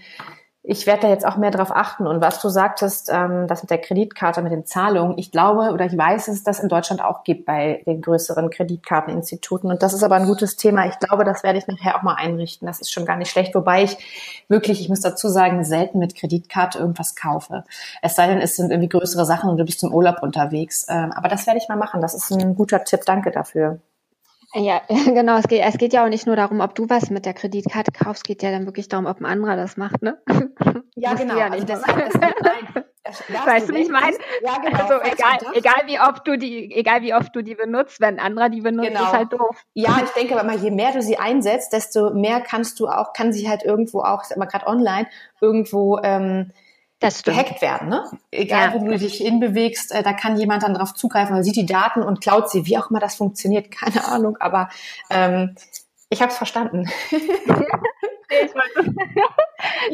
ich 0.65 0.88
werde 0.88 1.02
da 1.02 1.10
jetzt 1.10 1.26
auch 1.26 1.36
mehr 1.36 1.52
drauf 1.52 1.76
achten. 1.76 2.08
Und 2.08 2.21
was 2.21 2.39
du 2.39 2.47
sagtest, 2.47 3.10
ähm, 3.12 3.47
das 3.47 3.63
mit 3.63 3.69
der 3.69 3.80
Kreditkarte, 3.80 4.41
mit 4.41 4.54
den 4.54 4.65
Zahlungen, 4.65 5.17
ich 5.17 5.30
glaube 5.30 5.73
oder 5.73 5.86
ich 5.86 5.97
weiß, 5.97 6.28
dass 6.28 6.36
es 6.36 6.43
das 6.43 6.60
in 6.62 6.69
Deutschland 6.69 7.04
auch 7.04 7.26
gibt 7.26 7.45
bei 7.45 7.84
den 7.86 8.02
größeren 8.02 8.49
Kreditkarteninstituten. 8.49 9.69
Und 9.69 9.84
das 9.84 9.93
ist 9.93 10.04
aber 10.04 10.15
ein 10.15 10.26
gutes 10.26 10.56
Thema. 10.56 10.88
Ich 10.88 10.97
glaube, 10.99 11.26
das 11.26 11.43
werde 11.43 11.60
ich 11.60 11.67
nachher 11.67 11.97
auch 11.97 12.02
mal 12.02 12.15
einrichten. 12.15 12.65
Das 12.65 12.80
ist 12.80 12.93
schon 12.93 13.06
gar 13.06 13.17
nicht 13.17 13.30
schlecht. 13.30 13.54
Wobei 13.56 13.84
ich 13.84 13.97
wirklich, 14.47 14.80
ich 14.80 14.88
muss 14.88 15.02
dazu 15.02 15.28
sagen, 15.28 15.65
selten 15.65 15.99
mit 15.99 16.15
Kreditkarte 16.15 16.80
irgendwas 16.80 17.15
kaufe. 17.15 17.65
Es 18.02 18.15
sei 18.15 18.28
denn, 18.28 18.39
es 18.39 18.56
sind 18.56 18.71
irgendwie 18.71 18.89
größere 18.89 19.26
Sachen 19.26 19.49
und 19.49 19.58
du 19.58 19.65
bist 19.65 19.84
im 19.84 19.93
Urlaub 19.93 20.23
unterwegs. 20.23 20.86
Ähm, 20.88 21.12
aber 21.12 21.28
das 21.28 21.45
werde 21.45 21.60
ich 21.60 21.67
mal 21.67 21.76
machen. 21.76 21.99
Das 21.99 22.13
ist 22.13 22.32
ein 22.32 22.56
guter 22.56 22.86
Tipp. 22.86 23.02
Danke 23.06 23.32
dafür. 23.32 23.80
Ja, 24.56 24.82
genau. 24.89 25.38
Es 25.38 25.48
geht, 25.48 25.62
es 25.63 25.78
geht 25.78 25.94
ja 25.94 26.04
auch 26.06 26.10
nicht 26.10 26.28
nur 26.28 26.36
darum, 26.36 26.60
ob 26.60 26.76
du 26.76 26.89
was 26.89 27.10
mit 27.10 27.26
der 27.26 27.34
Kreditkarte 27.34 27.92
kaufst, 27.92 28.22
es 28.22 28.24
geht 28.24 28.44
ja 28.44 28.52
dann 28.52 28.66
wirklich 28.66 28.88
darum, 28.88 29.06
ob 29.06 29.20
ein 29.20 29.26
anderer 29.26 29.56
das 29.56 29.78
macht, 29.78 30.02
ne? 30.02 30.22
Ja, 30.96 31.16
genau. 31.16 31.36
Ja 31.36 31.50
nicht 31.50 31.70
also 31.70 31.86
das, 31.86 32.24
das, 33.04 33.24
weißt 33.46 33.70
du, 33.70 33.74
wie 33.74 33.80
ich 33.80 33.89
meine? 33.89 34.16
Ja, 34.44 34.58
genau. 34.60 34.78
Also 34.78 34.94
egal, 35.02 35.39
egal 35.54 35.88
wie 35.88 36.00
oft 36.00 36.28
du 36.28 36.38
die, 36.38 36.72
egal 36.72 37.02
wie 37.02 37.16
oft 37.16 37.36
du 37.36 37.42
die 37.42 37.56
benutzt, 37.56 38.00
wenn 38.00 38.20
ein 38.20 38.26
anderer 38.26 38.50
die 38.50 38.62
benutzt, 38.62 38.89
genau. 38.89 39.04
ist 39.04 39.12
halt 39.13 39.34
doof. 39.34 39.58
Ja, 39.74 40.00
ich 40.04 40.12
denke 40.12 40.36
aber 40.36 40.46
mal, 40.46 40.58
je 40.58 40.70
mehr 40.70 40.92
du 40.92 41.02
sie 41.02 41.18
einsetzt, 41.18 41.74
desto 41.74 42.13
mehr 42.13 42.42
kannst 42.42 42.80
du 42.80 42.88
auch, 42.88 43.13
kann 43.13 43.34
sie 43.34 43.50
halt 43.50 43.63
irgendwo 43.63 44.02
auch, 44.02 44.24
sag 44.24 44.38
mal 44.38 44.46
gerade 44.46 44.68
online, 44.68 45.08
irgendwo 45.42 46.00
ähm, 46.04 46.52
das 47.04 47.24
gehackt 47.24 47.62
werden. 47.62 47.89
Ne? 47.89 48.04
Egal, 48.32 48.70
ja. 48.70 48.74
wo 48.74 48.86
du 48.86 48.98
dich 48.98 49.16
hinbewegst, 49.16 49.92
äh, 49.94 50.04
da 50.04 50.13
kann 50.13 50.38
jemand 50.38 50.63
dann 50.63 50.74
drauf 50.74 50.94
zugreifen, 50.94 51.36
weil 51.36 51.44
sieht 51.44 51.58
die 51.58 51.66
Daten 51.66 52.02
und 52.02 52.22
klaut 52.22 52.50
sie, 52.50 52.66
wie 52.66 52.78
auch 52.78 52.89
immer 52.89 53.00
das 53.00 53.16
funktioniert, 53.16 53.72
keine 53.72 54.08
Ahnung, 54.08 54.38
aber 54.39 54.70
ähm, 55.10 55.56
ich 56.10 56.22
habe 56.22 56.32
es 56.32 56.38
verstanden. 56.38 56.89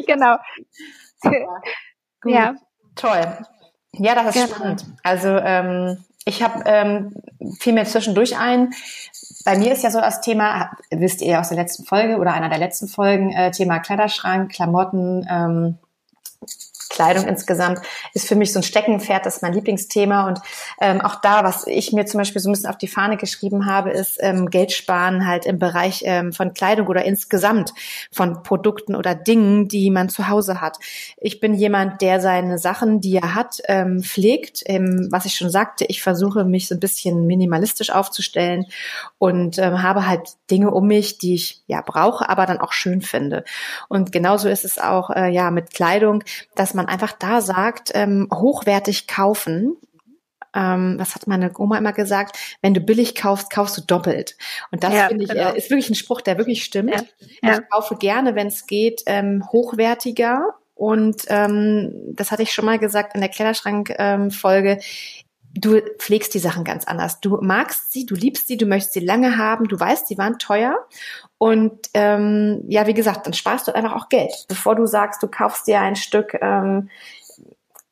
genau. 0.06 0.36
Gut. 2.20 2.32
Ja. 2.32 2.54
Toll. 2.94 3.38
Ja, 3.92 4.14
das 4.14 4.34
ist 4.36 4.42
genau. 4.42 4.46
spannend. 4.54 4.84
Also 5.02 5.28
ähm, 5.28 6.04
ich 6.24 6.42
habe 6.42 6.62
ähm, 6.66 7.14
fiel 7.58 7.72
mir 7.72 7.86
zwischendurch 7.86 8.38
ein. 8.38 8.70
Bei 9.44 9.58
mir 9.58 9.72
ist 9.72 9.82
ja 9.82 9.90
so 9.90 10.00
das 10.00 10.20
Thema, 10.20 10.70
wisst 10.90 11.22
ihr 11.22 11.40
aus 11.40 11.48
der 11.48 11.56
letzten 11.56 11.84
Folge 11.84 12.18
oder 12.18 12.34
einer 12.34 12.50
der 12.50 12.58
letzten 12.58 12.86
Folgen, 12.86 13.32
äh, 13.32 13.50
Thema 13.50 13.80
Kleiderschrank, 13.80 14.52
Klamotten, 14.52 15.26
ähm, 15.28 15.78
Kleidung 16.90 17.26
insgesamt 17.26 17.80
ist 18.12 18.28
für 18.28 18.34
mich 18.34 18.52
so 18.52 18.58
ein 18.58 18.64
Steckenpferd, 18.64 19.24
das 19.24 19.36
ist 19.36 19.42
mein 19.42 19.54
Lieblingsthema. 19.54 20.26
Und 20.26 20.40
ähm, 20.80 21.00
auch 21.00 21.20
da, 21.22 21.44
was 21.44 21.66
ich 21.66 21.92
mir 21.92 22.04
zum 22.04 22.18
Beispiel 22.18 22.42
so 22.42 22.50
ein 22.50 22.52
bisschen 22.52 22.68
auf 22.68 22.78
die 22.78 22.88
Fahne 22.88 23.16
geschrieben 23.16 23.66
habe, 23.66 23.90
ist 23.90 24.18
ähm, 24.20 24.50
Geld 24.50 24.72
sparen 24.72 25.26
halt 25.26 25.46
im 25.46 25.58
Bereich 25.58 26.02
ähm, 26.04 26.32
von 26.32 26.52
Kleidung 26.52 26.88
oder 26.88 27.04
insgesamt 27.04 27.72
von 28.12 28.42
Produkten 28.42 28.96
oder 28.96 29.14
Dingen, 29.14 29.68
die 29.68 29.90
man 29.90 30.08
zu 30.08 30.28
Hause 30.28 30.60
hat. 30.60 30.78
Ich 31.16 31.40
bin 31.40 31.54
jemand, 31.54 32.02
der 32.02 32.20
seine 32.20 32.58
Sachen, 32.58 33.00
die 33.00 33.16
er 33.16 33.34
hat, 33.34 33.62
ähm, 33.68 34.02
pflegt. 34.02 34.62
Ähm, 34.66 35.08
was 35.10 35.26
ich 35.26 35.36
schon 35.36 35.50
sagte, 35.50 35.84
ich 35.86 36.02
versuche 36.02 36.44
mich 36.44 36.66
so 36.66 36.74
ein 36.74 36.80
bisschen 36.80 37.26
minimalistisch 37.26 37.90
aufzustellen 37.90 38.66
und 39.18 39.58
ähm, 39.58 39.82
habe 39.82 40.08
halt 40.08 40.28
Dinge 40.50 40.72
um 40.72 40.88
mich, 40.88 41.18
die 41.18 41.34
ich 41.34 41.62
ja 41.68 41.82
brauche, 41.82 42.28
aber 42.28 42.46
dann 42.46 42.58
auch 42.58 42.72
schön 42.72 43.00
finde. 43.00 43.44
Und 43.88 44.10
genauso 44.10 44.48
ist 44.48 44.64
es 44.64 44.78
auch 44.78 45.10
äh, 45.10 45.28
ja 45.28 45.52
mit 45.52 45.72
Kleidung, 45.72 46.24
dass 46.56 46.74
man 46.74 46.79
einfach 46.86 47.12
da 47.12 47.40
sagt, 47.40 47.90
ähm, 47.94 48.28
hochwertig 48.32 49.06
kaufen. 49.06 49.76
Ähm, 50.54 50.96
was 50.98 51.14
hat 51.14 51.26
meine 51.26 51.52
Oma 51.56 51.78
immer 51.78 51.92
gesagt? 51.92 52.36
Wenn 52.60 52.74
du 52.74 52.80
billig 52.80 53.14
kaufst, 53.14 53.50
kaufst 53.50 53.76
du 53.76 53.82
doppelt. 53.82 54.36
Und 54.72 54.82
das 54.82 54.92
ja, 54.92 55.08
finde 55.08 55.24
ich 55.24 55.30
genau. 55.30 55.52
äh, 55.52 55.58
ist 55.58 55.70
wirklich 55.70 55.90
ein 55.90 55.94
Spruch, 55.94 56.20
der 56.20 56.38
wirklich 56.38 56.64
stimmt. 56.64 56.90
Ja, 56.90 57.02
ja. 57.42 57.58
Ich 57.58 57.70
kaufe 57.70 57.96
gerne, 57.96 58.34
wenn 58.34 58.48
es 58.48 58.66
geht, 58.66 59.02
ähm, 59.06 59.44
hochwertiger. 59.52 60.54
Und 60.74 61.24
ähm, 61.28 61.92
das 62.14 62.30
hatte 62.30 62.42
ich 62.42 62.52
schon 62.52 62.64
mal 62.64 62.78
gesagt 62.78 63.14
in 63.14 63.20
der 63.20 63.30
Kleiderschrank-Folge. 63.30 64.70
Ähm, 64.70 64.78
du 65.54 65.80
pflegst 65.98 66.32
die 66.34 66.38
Sachen 66.38 66.64
ganz 66.64 66.84
anders. 66.84 67.20
Du 67.20 67.38
magst 67.40 67.92
sie, 67.92 68.06
du 68.06 68.14
liebst 68.14 68.48
sie, 68.48 68.56
du 68.56 68.66
möchtest 68.66 68.94
sie 68.94 69.00
lange 69.00 69.36
haben, 69.36 69.68
du 69.68 69.78
weißt, 69.78 70.06
sie 70.06 70.18
waren 70.18 70.38
teuer 70.38 70.76
und 71.42 71.72
ähm, 71.94 72.64
ja, 72.68 72.86
wie 72.86 72.92
gesagt, 72.92 73.24
dann 73.24 73.32
sparst 73.32 73.66
du 73.66 73.74
einfach 73.74 73.96
auch 73.96 74.10
Geld. 74.10 74.44
Bevor 74.48 74.74
du 74.74 74.84
sagst, 74.84 75.22
du 75.22 75.26
kaufst 75.26 75.66
dir 75.66 75.80
ein 75.80 75.96
Stück 75.96 76.36
ähm, 76.38 76.90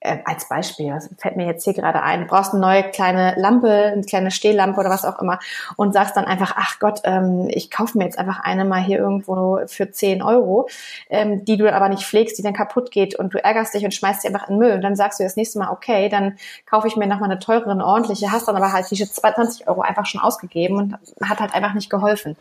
äh, 0.00 0.18
als 0.24 0.48
Beispiel, 0.48 0.90
das 0.90 1.10
fällt 1.18 1.36
mir 1.36 1.46
jetzt 1.46 1.64
hier 1.64 1.74
gerade 1.74 2.02
ein, 2.02 2.20
du 2.20 2.26
brauchst 2.26 2.52
eine 2.52 2.60
neue 2.60 2.84
kleine 2.84 3.34
Lampe, 3.36 3.68
eine 3.68 4.02
kleine 4.02 4.30
Stehlampe 4.30 4.78
oder 4.78 4.90
was 4.90 5.04
auch 5.04 5.20
immer 5.20 5.40
und 5.76 5.92
sagst 5.92 6.16
dann 6.16 6.24
einfach, 6.24 6.54
ach 6.56 6.78
Gott, 6.78 7.00
ähm, 7.04 7.48
ich 7.50 7.70
kaufe 7.70 7.98
mir 7.98 8.04
jetzt 8.04 8.18
einfach 8.18 8.40
eine 8.40 8.64
mal 8.64 8.80
hier 8.80 8.98
irgendwo 8.98 9.60
für 9.66 9.90
10 9.90 10.22
Euro, 10.22 10.68
ähm, 11.10 11.44
die 11.44 11.56
du 11.56 11.72
aber 11.72 11.88
nicht 11.88 12.04
pflegst, 12.04 12.38
die 12.38 12.42
dann 12.42 12.54
kaputt 12.54 12.90
geht 12.92 13.16
und 13.16 13.34
du 13.34 13.42
ärgerst 13.42 13.74
dich 13.74 13.84
und 13.84 13.92
schmeißt 13.92 14.22
sie 14.22 14.28
einfach 14.28 14.48
in 14.48 14.58
Müll. 14.58 14.72
Und 14.72 14.82
dann 14.82 14.94
sagst 14.94 15.18
du 15.18 15.24
das 15.24 15.34
nächste 15.34 15.58
Mal, 15.58 15.70
okay, 15.70 16.08
dann 16.08 16.38
kaufe 16.66 16.86
ich 16.86 16.96
mir 16.96 17.06
nochmal 17.06 17.30
eine 17.30 17.40
teurere, 17.40 17.72
eine 17.72 17.84
ordentliche, 17.84 18.30
hast 18.30 18.46
dann 18.46 18.56
aber 18.56 18.72
halt 18.72 18.90
diese 18.90 19.10
20 19.10 19.66
Euro 19.66 19.80
einfach 19.80 20.06
schon 20.06 20.20
ausgegeben 20.20 20.76
und 20.76 20.98
hat 21.28 21.40
halt 21.40 21.54
einfach 21.54 21.74
nicht 21.74 21.90
geholfen. 21.90 22.36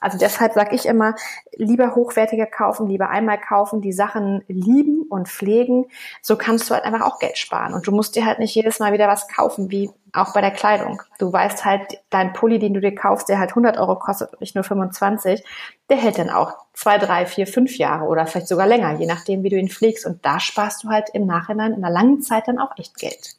Also 0.00 0.16
deshalb 0.16 0.54
sage 0.54 0.74
ich 0.74 0.86
immer, 0.86 1.14
lieber 1.56 1.94
hochwertiger 1.94 2.46
kaufen, 2.46 2.88
lieber 2.88 3.10
einmal 3.10 3.38
kaufen, 3.38 3.82
die 3.82 3.92
Sachen 3.92 4.42
lieben 4.48 5.04
und 5.10 5.28
pflegen, 5.28 5.86
so 6.22 6.36
kannst 6.36 6.70
du 6.70 6.74
halt 6.74 6.84
einfach 6.84 7.01
auch 7.06 7.18
Geld 7.18 7.38
sparen. 7.38 7.74
Und 7.74 7.86
du 7.86 7.92
musst 7.92 8.16
dir 8.16 8.26
halt 8.26 8.38
nicht 8.38 8.54
jedes 8.54 8.78
Mal 8.78 8.92
wieder 8.92 9.08
was 9.08 9.28
kaufen, 9.28 9.70
wie 9.70 9.90
auch 10.12 10.34
bei 10.34 10.40
der 10.40 10.50
Kleidung. 10.50 11.02
Du 11.18 11.32
weißt 11.32 11.64
halt, 11.64 12.00
dein 12.10 12.32
Pulli, 12.32 12.58
den 12.58 12.74
du 12.74 12.80
dir 12.80 12.94
kaufst, 12.94 13.28
der 13.28 13.38
halt 13.38 13.50
100 13.50 13.78
Euro 13.78 13.98
kostet 13.98 14.32
und 14.32 14.40
nicht 14.40 14.54
nur 14.54 14.64
25, 14.64 15.42
der 15.88 15.96
hält 15.96 16.18
dann 16.18 16.30
auch 16.30 16.54
zwei, 16.74 16.98
drei, 16.98 17.26
vier, 17.26 17.46
fünf 17.46 17.78
Jahre 17.78 18.04
oder 18.04 18.26
vielleicht 18.26 18.48
sogar 18.48 18.66
länger, 18.66 18.98
je 18.98 19.06
nachdem, 19.06 19.42
wie 19.42 19.48
du 19.48 19.56
ihn 19.56 19.68
pflegst. 19.68 20.06
Und 20.06 20.24
da 20.24 20.38
sparst 20.40 20.84
du 20.84 20.88
halt 20.88 21.10
im 21.12 21.26
Nachhinein 21.26 21.72
in 21.72 21.84
einer 21.84 21.92
langen 21.92 22.22
Zeit 22.22 22.48
dann 22.48 22.58
auch 22.58 22.76
echt 22.76 22.96
Geld. 22.98 23.34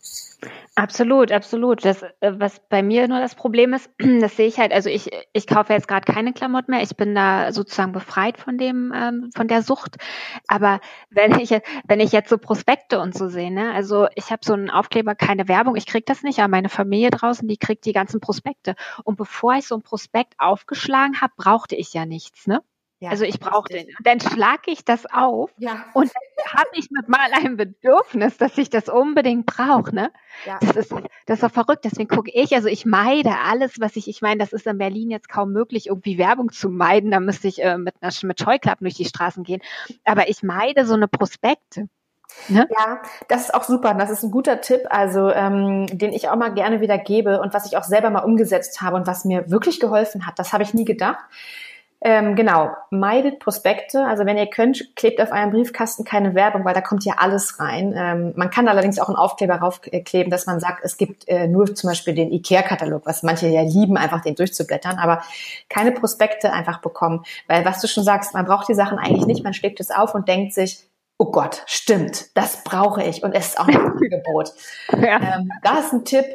Absolut, 0.75 1.32
absolut. 1.32 1.86
Das, 1.86 2.01
äh, 2.01 2.10
was 2.39 2.60
bei 2.67 2.82
mir 2.82 3.08
nur 3.08 3.19
das 3.19 3.36
Problem 3.36 3.73
ist, 3.73 3.89
das 4.21 4.36
sehe 4.36 4.47
ich 4.47 4.58
halt, 4.60 4.71
also 4.73 4.89
ich, 4.89 5.10
ich 5.32 5.45
kaufe 5.45 5.71
jetzt 5.73 5.88
gerade 5.88 6.12
keine 6.12 6.34
Klamotten 6.34 6.71
mehr. 6.71 6.82
Ich 6.82 6.95
bin 6.97 7.13
da 7.13 7.51
sozusagen 7.51 7.91
befreit 7.91 8.38
von 8.39 8.58
dem, 8.58 8.91
ähm, 8.95 9.29
von 9.36 9.47
der 9.47 9.62
Sucht. 9.62 9.97
Aber 10.47 10.79
wenn 11.12 11.39
ich, 11.39 11.51
wenn 11.88 11.99
ich 11.99 12.12
jetzt 12.12 12.29
so 12.29 12.38
Prospekte 12.39 12.99
und 12.99 13.15
so 13.15 13.27
sehe, 13.29 13.51
ne, 13.51 13.71
also 13.73 14.08
ich 14.15 14.32
habe 14.32 14.41
so 14.43 14.53
einen 14.53 14.71
Aufkleber, 14.71 15.13
keine 15.15 15.47
Werbung, 15.47 15.75
ich 15.75 15.86
krieg 15.86 16.06
das 16.08 16.23
nicht, 16.23 16.39
aber 16.39 16.47
meine 16.49 16.69
Familie 16.69 17.12
draußen, 17.12 17.47
die 17.47 17.58
kriegt 17.58 17.86
die 17.86 17.93
ganzen 17.93 18.19
Prospekte. 18.19 18.75
Und 19.03 19.15
bevor 19.17 19.53
ich 19.56 19.67
so 19.67 19.75
ein 19.75 19.84
Prospekt 19.84 20.34
aufgeschlagen 20.39 21.21
habe, 21.21 21.34
brauchte 21.38 21.75
ich 21.75 21.93
ja 21.93 22.06
nichts, 22.08 22.47
ne? 22.47 22.62
Ja, 23.03 23.09
also 23.09 23.25
ich 23.25 23.37
brauche 23.37 23.67
den. 23.67 23.87
Dann 24.01 24.21
schlage 24.21 24.71
ich 24.71 24.85
das 24.85 25.05
auf 25.05 25.51
ja. 25.57 25.83
und 25.93 26.09
habe 26.45 26.69
ich 26.71 26.89
mit 26.89 27.09
mal 27.09 27.31
ein 27.33 27.57
Bedürfnis, 27.57 28.37
dass 28.37 28.57
ich 28.57 28.69
das 28.69 28.87
unbedingt 28.87 29.45
brauche. 29.45 29.93
Ne? 29.93 30.09
Ja. 30.45 30.57
Das 30.61 30.77
ist 30.77 30.93
das 31.25 31.39
ist 31.39 31.43
doch 31.43 31.51
verrückt. 31.51 31.83
Deswegen 31.83 32.07
gucke 32.07 32.31
ich, 32.33 32.55
also 32.55 32.69
ich 32.69 32.85
meide 32.85 33.31
alles, 33.45 33.81
was 33.81 33.97
ich, 33.97 34.07
ich 34.07 34.21
meine, 34.21 34.37
das 34.37 34.53
ist 34.53 34.67
in 34.67 34.77
Berlin 34.77 35.11
jetzt 35.11 35.27
kaum 35.27 35.51
möglich, 35.51 35.87
irgendwie 35.87 36.17
Werbung 36.17 36.53
zu 36.53 36.69
meiden. 36.69 37.11
Da 37.11 37.19
müsste 37.19 37.49
ich 37.49 37.61
äh, 37.61 37.77
mit, 37.77 37.93
einer, 37.99 38.13
mit 38.23 38.39
Scheuklappen 38.39 38.85
durch 38.85 38.95
die 38.95 39.03
Straßen 39.03 39.43
gehen. 39.43 39.61
Aber 40.05 40.29
ich 40.29 40.41
meide 40.41 40.85
so 40.85 40.93
eine 40.93 41.09
Prospekte. 41.09 41.89
Ne? 42.47 42.69
Ja, 42.71 43.01
das 43.27 43.41
ist 43.41 43.53
auch 43.53 43.63
super. 43.63 43.93
Das 43.95 44.11
ist 44.11 44.23
ein 44.23 44.31
guter 44.31 44.61
Tipp, 44.61 44.83
also 44.89 45.29
ähm, 45.29 45.87
den 45.91 46.13
ich 46.13 46.29
auch 46.29 46.37
mal 46.37 46.53
gerne 46.53 46.79
wieder 46.79 46.97
gebe 46.97 47.41
und 47.41 47.53
was 47.53 47.65
ich 47.65 47.75
auch 47.75 47.83
selber 47.83 48.09
mal 48.11 48.23
umgesetzt 48.23 48.81
habe 48.81 48.95
und 48.95 49.07
was 49.07 49.25
mir 49.25 49.51
wirklich 49.51 49.81
geholfen 49.81 50.25
hat. 50.25 50.39
Das 50.39 50.53
habe 50.53 50.63
ich 50.63 50.73
nie 50.73 50.85
gedacht. 50.85 51.25
Ähm, 52.05 52.35
genau, 52.35 52.71
meidet 52.89 53.39
Prospekte. 53.39 54.05
Also 54.05 54.25
wenn 54.25 54.37
ihr 54.37 54.47
könnt, 54.47 54.93
klebt 54.97 55.21
auf 55.21 55.31
eurem 55.31 55.51
Briefkasten 55.51 56.03
keine 56.03 56.35
Werbung, 56.35 56.65
weil 56.65 56.73
da 56.73 56.81
kommt 56.81 57.05
ja 57.05 57.13
alles 57.17 57.61
rein. 57.61 57.93
Ähm, 57.95 58.33
man 58.35 58.49
kann 58.49 58.67
allerdings 58.67 58.99
auch 58.99 59.07
einen 59.07 59.15
Aufkleber 59.15 59.55
raufkleben, 59.55 60.29
dass 60.29 60.45
man 60.45 60.59
sagt, 60.59 60.83
es 60.83 60.97
gibt 60.97 61.29
äh, 61.29 61.47
nur 61.47 61.73
zum 61.73 61.89
Beispiel 61.89 62.13
den 62.13 62.33
IKEA-Katalog, 62.33 63.05
was 63.05 63.23
manche 63.23 63.47
ja 63.47 63.61
lieben, 63.61 63.95
einfach 63.95 64.19
den 64.19 64.35
durchzublättern, 64.35 64.97
aber 64.97 65.23
keine 65.69 65.93
Prospekte 65.93 66.51
einfach 66.51 66.81
bekommen. 66.81 67.23
Weil 67.47 67.63
was 67.63 67.79
du 67.79 67.87
schon 67.87 68.03
sagst, 68.03 68.33
man 68.33 68.45
braucht 68.45 68.67
die 68.67 68.75
Sachen 68.75 68.99
eigentlich 68.99 69.25
nicht, 69.25 69.45
man 69.45 69.53
schlägt 69.53 69.79
es 69.79 69.89
auf 69.89 70.13
und 70.13 70.27
denkt 70.27 70.53
sich, 70.53 70.83
oh 71.17 71.31
Gott, 71.31 71.63
stimmt, 71.67 72.35
das 72.35 72.65
brauche 72.65 73.01
ich 73.01 73.23
und 73.23 73.33
es 73.33 73.47
ist 73.47 73.59
auch 73.61 73.67
ein 73.69 73.77
Angebot. 73.91 74.51
Ja. 74.91 75.21
Ähm, 75.21 75.49
da 75.63 75.79
ist 75.79 75.93
ein 75.93 76.03
Tipp, 76.03 76.25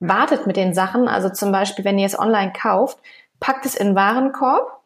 wartet 0.00 0.48
mit 0.48 0.56
den 0.56 0.74
Sachen. 0.74 1.06
Also 1.06 1.28
zum 1.28 1.52
Beispiel, 1.52 1.84
wenn 1.84 2.00
ihr 2.00 2.06
es 2.06 2.18
online 2.18 2.52
kauft, 2.52 2.98
packt 3.38 3.64
es 3.64 3.76
in 3.76 3.94
Warenkorb, 3.94 4.80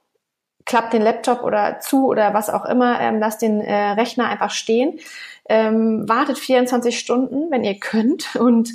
klappt 0.68 0.92
den 0.92 1.02
Laptop 1.02 1.42
oder 1.42 1.81
zu 1.81 2.07
oder 2.07 2.35
was 2.35 2.50
auch 2.50 2.64
immer, 2.66 3.00
ähm, 3.00 3.18
lasst 3.18 3.42
den 3.42 3.61
äh, 3.61 3.90
Rechner 3.92 4.28
einfach 4.28 4.50
stehen, 4.50 5.00
ähm, 5.48 6.09
wartet 6.09 6.38
24 6.38 6.98
Stunden, 6.98 7.50
wenn 7.50 7.64
ihr 7.64 7.81
könnt 7.81 8.37
und 8.37 8.70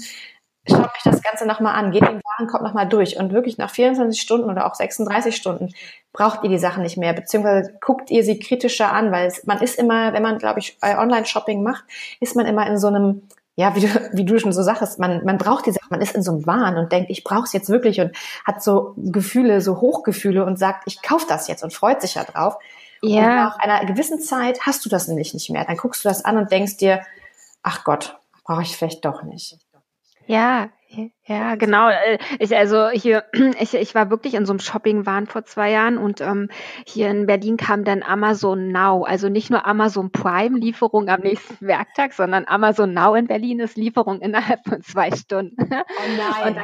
schaut 0.67 0.85
euch 0.85 1.03
das 1.03 1.21
Ganze 1.21 1.45
nochmal 1.45 1.75
an, 1.75 1.91
geht 1.91 2.01
den 2.01 2.21
Warenkorb 2.23 2.63
nochmal 2.63 2.87
durch. 2.87 3.17
Und 3.17 3.31
wirklich 3.31 3.57
nach 3.57 3.69
24 3.69 4.19
Stunden 4.19 4.49
oder 4.49 4.65
auch 4.65 4.73
36 4.73 5.35
Stunden 5.35 5.73
braucht 6.13 6.43
ihr 6.43 6.49
die 6.49 6.57
Sachen 6.57 6.83
nicht 6.83 6.97
mehr, 6.97 7.13
beziehungsweise 7.13 7.77
guckt 7.79 8.09
ihr 8.09 8.23
sie 8.23 8.39
kritischer 8.39 8.91
an, 8.91 9.11
weil 9.11 9.27
es, 9.27 9.45
man 9.45 9.59
ist 9.59 9.77
immer, 9.77 10.13
wenn 10.13 10.23
man, 10.23 10.39
glaube 10.39 10.59
ich, 10.59 10.77
Online-Shopping 10.81 11.61
macht, 11.61 11.83
ist 12.19 12.35
man 12.35 12.45
immer 12.45 12.65
in 12.67 12.77
so 12.77 12.87
einem 12.87 13.27
ja, 13.55 13.75
wie 13.75 13.81
du, 13.81 13.87
wie 14.13 14.25
du 14.25 14.39
schon 14.39 14.51
so 14.51 14.63
sagst, 14.63 14.99
man, 14.99 15.23
man 15.25 15.37
braucht 15.37 15.65
die 15.65 15.71
Sache, 15.71 15.85
man 15.89 16.01
ist 16.01 16.15
in 16.15 16.23
so 16.23 16.31
einem 16.31 16.45
Wahn 16.47 16.77
und 16.77 16.91
denkt, 16.91 17.11
ich 17.11 17.23
brauche 17.23 17.43
es 17.43 17.53
jetzt 17.53 17.69
wirklich 17.69 18.01
und 18.01 18.15
hat 18.45 18.63
so 18.63 18.93
Gefühle, 18.97 19.61
so 19.61 19.79
Hochgefühle 19.79 20.43
und 20.43 20.57
sagt, 20.57 20.83
ich 20.87 21.01
kaufe 21.01 21.25
das 21.27 21.47
jetzt 21.47 21.63
und 21.63 21.73
freut 21.73 22.01
sich 22.01 22.15
ja 22.15 22.23
drauf. 22.23 22.55
Ja. 23.01 23.19
Und 23.19 23.35
nach 23.35 23.59
einer 23.59 23.85
gewissen 23.85 24.19
Zeit 24.19 24.61
hast 24.61 24.85
du 24.85 24.89
das 24.89 25.07
nämlich 25.07 25.33
nicht 25.33 25.49
mehr. 25.49 25.65
Dann 25.65 25.77
guckst 25.77 26.03
du 26.03 26.09
das 26.09 26.25
an 26.25 26.37
und 26.37 26.51
denkst 26.51 26.77
dir, 26.77 27.01
ach 27.61 27.83
Gott, 27.83 28.17
brauche 28.43 28.63
ich 28.63 28.75
vielleicht 28.75 29.05
doch 29.05 29.23
nicht. 29.23 29.57
Ja, 30.25 30.69
ja, 31.25 31.55
genau. 31.55 31.87
Äh, 31.87 32.17
ich, 32.39 32.53
also 32.53 32.89
hier, 32.89 33.23
ich, 33.59 33.73
ich 33.73 33.95
war 33.95 34.09
wirklich 34.09 34.33
in 34.33 34.45
so 34.45 34.51
einem 34.51 34.59
Shopping-Wahn 34.59 35.27
vor 35.27 35.45
zwei 35.45 35.71
Jahren 35.71 35.97
und 35.97 36.19
ähm, 36.19 36.49
hier 36.85 37.09
in 37.09 37.27
Berlin 37.27 37.55
kam 37.55 37.85
dann 37.85 38.03
Amazon 38.03 38.73
Now. 38.73 39.05
Also 39.05 39.29
nicht 39.29 39.49
nur 39.49 39.65
Amazon 39.65 40.11
Prime 40.11 40.59
Lieferung 40.59 41.07
am 41.07 41.21
nächsten 41.21 41.65
Werktag, 41.65 42.11
sondern 42.11 42.43
Amazon 42.45 42.93
Now 42.93 43.15
in 43.15 43.27
Berlin 43.27 43.61
ist 43.61 43.77
Lieferung 43.77 44.19
innerhalb 44.19 44.67
von 44.67 44.81
zwei 44.81 45.11
Stunden. 45.11 45.55
Oh 45.95 46.09
nein. 46.17 46.57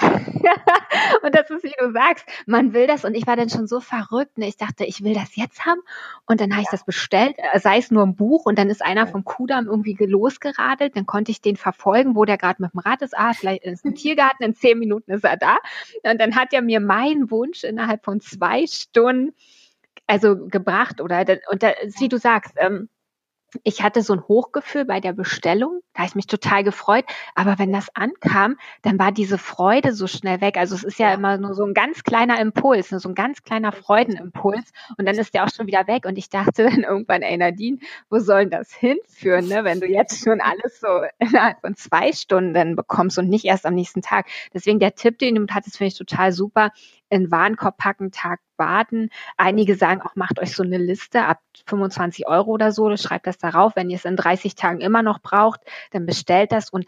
Und, 0.00 0.10
und 1.22 1.34
das 1.34 1.50
ist, 1.50 1.64
wie 1.64 1.72
du 1.78 1.92
sagst, 1.92 2.26
man 2.46 2.72
will 2.72 2.86
das 2.86 3.04
und 3.04 3.14
ich 3.14 3.26
war 3.26 3.36
dann 3.36 3.50
schon 3.50 3.66
so 3.66 3.80
verrückt. 3.80 4.38
Ne? 4.38 4.48
Ich 4.48 4.56
dachte, 4.56 4.84
ich 4.84 5.02
will 5.02 5.14
das 5.14 5.34
jetzt 5.36 5.66
haben 5.66 5.80
und 6.26 6.40
dann 6.40 6.52
habe 6.52 6.62
ich 6.62 6.68
das 6.70 6.84
bestellt, 6.84 7.36
äh, 7.52 7.58
sei 7.58 7.78
es 7.78 7.90
nur 7.90 8.04
ein 8.04 8.14
Buch 8.14 8.46
und 8.46 8.58
dann 8.58 8.70
ist 8.70 8.84
einer 8.84 9.06
vom 9.06 9.24
Kudamm 9.24 9.66
irgendwie 9.66 9.96
losgeradelt, 9.98 10.96
dann 10.96 11.06
konnte 11.06 11.30
ich 11.30 11.40
den 11.40 11.56
verfolgen, 11.56 12.16
wo 12.16 12.24
der 12.24 12.38
gerade 12.38 12.62
mit 12.62 12.72
dem 12.72 12.80
Rad 12.80 13.02
ist. 13.02 13.16
Ah, 13.16 13.32
vielleicht 13.32 13.64
ist 13.64 13.84
ein 13.84 13.94
Tiergarten, 14.06 14.44
in 14.44 14.54
zehn 14.54 14.78
Minuten 14.78 15.10
ist 15.10 15.24
er 15.24 15.36
da. 15.36 15.58
Und 16.04 16.20
dann 16.20 16.36
hat 16.36 16.52
er 16.52 16.62
mir 16.62 16.78
meinen 16.78 17.30
Wunsch 17.30 17.64
innerhalb 17.64 18.04
von 18.04 18.20
zwei 18.20 18.66
Stunden 18.66 19.34
also 20.06 20.46
gebracht 20.46 21.00
oder 21.00 21.24
und 21.50 21.62
da, 21.64 21.72
wie 21.98 22.08
du 22.08 22.18
sagst, 22.18 22.54
ähm, 22.58 22.88
ich 23.64 23.82
hatte 23.82 24.02
so 24.02 24.12
ein 24.12 24.22
Hochgefühl 24.22 24.84
bei 24.84 25.00
der 25.00 25.12
Bestellung, 25.12 25.80
da 25.92 26.00
habe 26.00 26.08
ich 26.08 26.14
mich 26.14 26.26
total 26.26 26.64
gefreut, 26.64 27.04
aber 27.34 27.58
wenn 27.58 27.72
das 27.72 27.88
ankam, 27.94 28.56
dann 28.82 28.98
war 28.98 29.12
diese 29.12 29.38
Freude 29.38 29.92
so 29.92 30.06
schnell 30.06 30.40
weg. 30.40 30.56
Also 30.56 30.74
es 30.74 30.84
ist 30.84 30.98
ja 30.98 31.12
immer 31.12 31.38
nur 31.38 31.54
so 31.54 31.64
ein 31.64 31.74
ganz 31.74 32.02
kleiner 32.02 32.40
Impuls, 32.40 32.88
so 32.88 33.08
ein 33.08 33.14
ganz 33.14 33.42
kleiner 33.42 33.72
Freudenimpuls 33.72 34.72
und 34.98 35.06
dann 35.06 35.16
ist 35.16 35.34
der 35.34 35.44
auch 35.44 35.50
schon 35.54 35.66
wieder 35.66 35.86
weg 35.86 36.04
und 36.06 36.18
ich 36.18 36.28
dachte 36.28 36.64
dann 36.64 36.82
irgendwann, 36.82 37.22
ey 37.22 37.36
Nadine, 37.36 37.78
wo 38.10 38.18
soll 38.18 38.40
denn 38.40 38.50
das 38.50 38.72
hinführen, 38.72 39.48
ne? 39.48 39.64
wenn 39.64 39.80
du 39.80 39.86
jetzt 39.86 40.22
schon 40.22 40.40
alles 40.40 40.80
so 40.80 40.88
innerhalb 41.18 41.60
von 41.60 41.74
zwei 41.76 42.12
Stunden 42.12 42.76
bekommst 42.76 43.18
und 43.18 43.28
nicht 43.28 43.44
erst 43.44 43.66
am 43.66 43.74
nächsten 43.74 44.02
Tag. 44.02 44.26
Deswegen 44.54 44.78
der 44.78 44.94
Tipp, 44.94 45.18
den 45.18 45.34
du 45.34 45.46
hattest, 45.54 45.78
finde 45.78 45.88
ich 45.88 45.98
total 45.98 46.32
super 46.32 46.72
in 47.08 47.30
Warenkorb 47.30 47.76
packen, 47.76 48.10
Tag 48.10 48.40
warten. 48.56 49.10
Einige 49.36 49.76
sagen 49.76 50.02
auch, 50.02 50.16
macht 50.16 50.40
euch 50.40 50.54
so 50.54 50.62
eine 50.62 50.78
Liste 50.78 51.24
ab 51.24 51.40
25 51.66 52.26
Euro 52.26 52.50
oder 52.50 52.72
so, 52.72 52.96
schreibt 52.96 53.26
das 53.26 53.38
darauf. 53.38 53.76
Wenn 53.76 53.90
ihr 53.90 53.96
es 53.96 54.04
in 54.04 54.16
30 54.16 54.54
Tagen 54.54 54.80
immer 54.80 55.02
noch 55.02 55.20
braucht, 55.20 55.60
dann 55.92 56.06
bestellt 56.06 56.52
das 56.52 56.70
und 56.70 56.86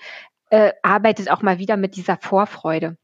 äh, 0.50 0.72
arbeitet 0.82 1.30
auch 1.30 1.42
mal 1.42 1.58
wieder 1.58 1.76
mit 1.76 1.96
dieser 1.96 2.16
Vorfreude. 2.16 2.96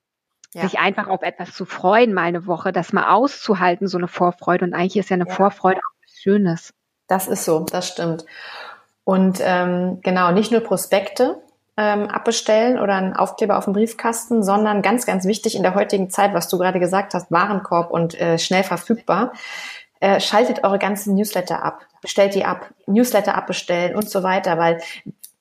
Ja. 0.53 0.63
Sich 0.63 0.79
einfach 0.79 1.09
auf 1.09 1.23
etwas 1.23 1.53
zu 1.53 1.65
freuen, 1.65 2.15
mal 2.15 2.23
eine 2.23 2.47
Woche, 2.47 2.73
das 2.73 2.93
mal 2.93 3.13
auszuhalten, 3.13 3.89
so 3.89 3.99
eine 3.99 4.09
Vorfreude. 4.09 4.65
Und 4.65 4.73
eigentlich 4.73 4.97
ist 4.97 5.11
ja 5.11 5.15
eine 5.15 5.27
ja. 5.29 5.35
Vorfreude 5.35 5.79
auch 5.79 6.03
was 6.05 6.21
Schönes. 6.21 6.73
Das 7.09 7.27
ist 7.27 7.45
so, 7.45 7.61
das 7.65 7.89
stimmt. 7.89 8.25
Und 9.03 9.39
ähm, 9.43 10.01
genau, 10.03 10.33
nicht 10.33 10.53
nur 10.53 10.61
Prospekte, 10.61 11.43
ähm, 11.77 12.09
abbestellen 12.09 12.79
oder 12.79 12.95
einen 12.95 13.15
Aufkleber 13.15 13.59
auf 13.59 13.65
dem 13.65 13.73
Briefkasten, 13.73 14.43
sondern 14.43 14.83
ganz, 14.83 15.07
ganz 15.07 15.25
wichtig 15.27 15.57
in 15.57 15.63
der 15.63 15.75
heutigen 15.75 16.11
Zeit, 16.11 16.35
was 16.35 16.49
du 16.49 16.59
gerade 16.59 16.79
gesagt 16.79 17.15
hast, 17.15 17.33
Warenkorb 17.33 17.91
und 17.91 18.19
äh, 18.21 18.39
schnell 18.39 18.63
verfügbar. 18.63 19.33
Äh, 20.01 20.21
schaltet 20.21 20.65
eure 20.65 20.79
ganzen 20.79 21.15
Newsletter 21.15 21.65
ab, 21.65 21.87
bestellt 22.01 22.35
die 22.35 22.45
ab, 22.45 22.71
Newsletter 22.87 23.35
abbestellen 23.35 23.97
und 23.97 24.09
so 24.09 24.23
weiter, 24.23 24.59
weil 24.59 24.81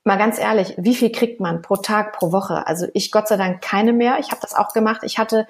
mal 0.04 0.18
ganz 0.18 0.40
ehrlich, 0.40 0.74
wie 0.78 0.96
viel 0.96 1.12
kriegt 1.12 1.40
man 1.40 1.62
pro 1.62 1.76
Tag, 1.76 2.14
pro 2.14 2.32
Woche? 2.32 2.66
Also 2.68 2.88
ich 2.94 3.12
Gott 3.12 3.28
sei 3.28 3.38
Dank 3.38 3.62
keine 3.62 3.94
mehr. 3.94 4.18
Ich 4.20 4.32
habe 4.32 4.42
das 4.42 4.56
auch 4.56 4.74
gemacht. 4.74 5.02
Ich 5.04 5.18
hatte 5.18 5.48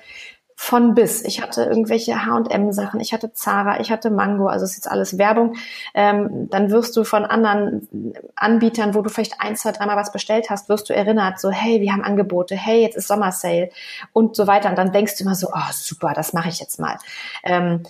von 0.56 0.94
bis. 0.94 1.24
Ich 1.24 1.42
hatte 1.42 1.64
irgendwelche 1.64 2.26
H&M-Sachen, 2.26 3.00
ich 3.00 3.14
hatte 3.14 3.34
Zara, 3.34 3.80
ich 3.80 3.92
hatte 3.92 4.10
Mango, 4.10 4.48
also 4.48 4.66
ist 4.66 4.76
jetzt 4.76 4.90
alles 4.90 5.18
Werbung. 5.18 5.56
Ähm, 5.94 6.50
dann 6.50 6.72
wirst 6.72 6.96
du 6.96 7.04
von 7.04 7.26
anderen 7.26 7.88
Anbietern, 8.36 8.96
wo 8.96 9.02
du 9.02 9.10
vielleicht 9.10 9.42
ein, 9.42 9.56
zwei, 9.56 9.72
dreimal 9.72 9.98
was 9.98 10.12
bestellt 10.12 10.50
hast, 10.50 10.70
wirst 10.70 10.90
du 10.90 10.96
erinnert, 10.96 11.40
so 11.40 11.52
hey, 11.52 11.82
wir 11.82 11.92
haben 11.92 12.04
Angebote, 12.04 12.56
hey, 12.56 12.82
jetzt 12.82 12.96
ist 12.96 13.08
Sommersale 13.08 13.70
und 14.12 14.36
so 14.36 14.48
weiter. 14.48 14.70
Und 14.70 14.78
dann 14.78 14.92
denkst 14.92 15.18
du 15.18 15.24
immer 15.24 15.36
so, 15.36 15.48
oh 15.54 15.72
super, 15.72 16.14
das 16.14 16.34
mache 16.34 16.50
ich 16.50 16.60
jetzt 16.60 16.80
mal. 16.80 16.98
Ähm, 17.44 17.84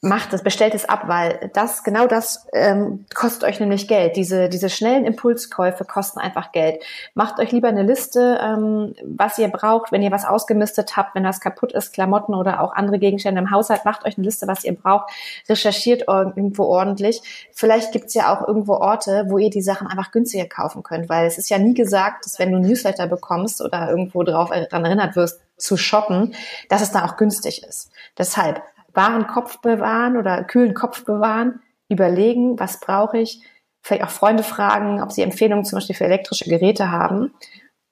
macht 0.00 0.32
es, 0.32 0.42
bestellt 0.42 0.74
es 0.74 0.88
ab, 0.88 1.04
weil 1.06 1.50
das, 1.54 1.82
genau 1.82 2.06
das 2.06 2.46
ähm, 2.52 3.04
kostet 3.14 3.44
euch 3.44 3.58
nämlich 3.58 3.88
Geld. 3.88 4.16
Diese, 4.16 4.48
diese 4.48 4.70
schnellen 4.70 5.04
Impulskäufe 5.04 5.84
kosten 5.84 6.20
einfach 6.20 6.52
Geld. 6.52 6.82
Macht 7.14 7.40
euch 7.40 7.50
lieber 7.50 7.68
eine 7.68 7.82
Liste, 7.82 8.38
ähm, 8.40 8.94
was 9.04 9.38
ihr 9.38 9.48
braucht, 9.48 9.90
wenn 9.90 10.02
ihr 10.02 10.12
was 10.12 10.24
ausgemistet 10.24 10.96
habt, 10.96 11.16
wenn 11.16 11.24
das 11.24 11.40
kaputt 11.40 11.72
ist, 11.72 11.92
Klamotten 11.92 12.34
oder 12.34 12.62
auch 12.62 12.74
andere 12.74 12.98
Gegenstände 12.98 13.40
im 13.40 13.50
Haushalt, 13.50 13.84
macht 13.84 14.04
euch 14.04 14.16
eine 14.16 14.24
Liste, 14.24 14.46
was 14.46 14.62
ihr 14.62 14.74
braucht, 14.74 15.10
recherchiert 15.48 16.04
irgendwo 16.06 16.64
ordentlich. 16.64 17.20
Vielleicht 17.52 17.90
gibt's 17.90 18.14
ja 18.14 18.32
auch 18.32 18.46
irgendwo 18.46 18.74
Orte, 18.74 19.26
wo 19.28 19.38
ihr 19.38 19.50
die 19.50 19.62
Sachen 19.62 19.88
einfach 19.88 20.12
günstiger 20.12 20.46
kaufen 20.46 20.84
könnt, 20.84 21.08
weil 21.08 21.26
es 21.26 21.38
ist 21.38 21.50
ja 21.50 21.58
nie 21.58 21.74
gesagt, 21.74 22.24
dass 22.24 22.38
wenn 22.38 22.52
du 22.52 22.58
Newsletter 22.58 23.08
bekommst 23.08 23.60
oder 23.60 23.90
irgendwo 23.90 24.22
drauf 24.22 24.50
daran 24.50 24.84
erinnert 24.84 25.16
wirst, 25.16 25.40
zu 25.56 25.76
shoppen, 25.76 26.36
dass 26.68 26.82
es 26.82 26.92
da 26.92 27.04
auch 27.04 27.16
günstig 27.16 27.64
ist. 27.64 27.90
Deshalb 28.16 28.62
wahren 28.98 29.28
Kopf 29.28 29.60
bewahren 29.60 30.16
oder 30.16 30.42
kühlen 30.42 30.74
Kopf 30.74 31.04
bewahren, 31.04 31.60
überlegen, 31.88 32.58
was 32.58 32.80
brauche 32.80 33.18
ich, 33.18 33.40
vielleicht 33.80 34.02
auch 34.02 34.10
Freunde 34.10 34.42
fragen, 34.42 35.00
ob 35.00 35.12
sie 35.12 35.22
Empfehlungen 35.22 35.64
zum 35.64 35.76
Beispiel 35.76 35.94
für 35.94 36.04
elektrische 36.04 36.50
Geräte 36.50 36.90
haben 36.90 37.32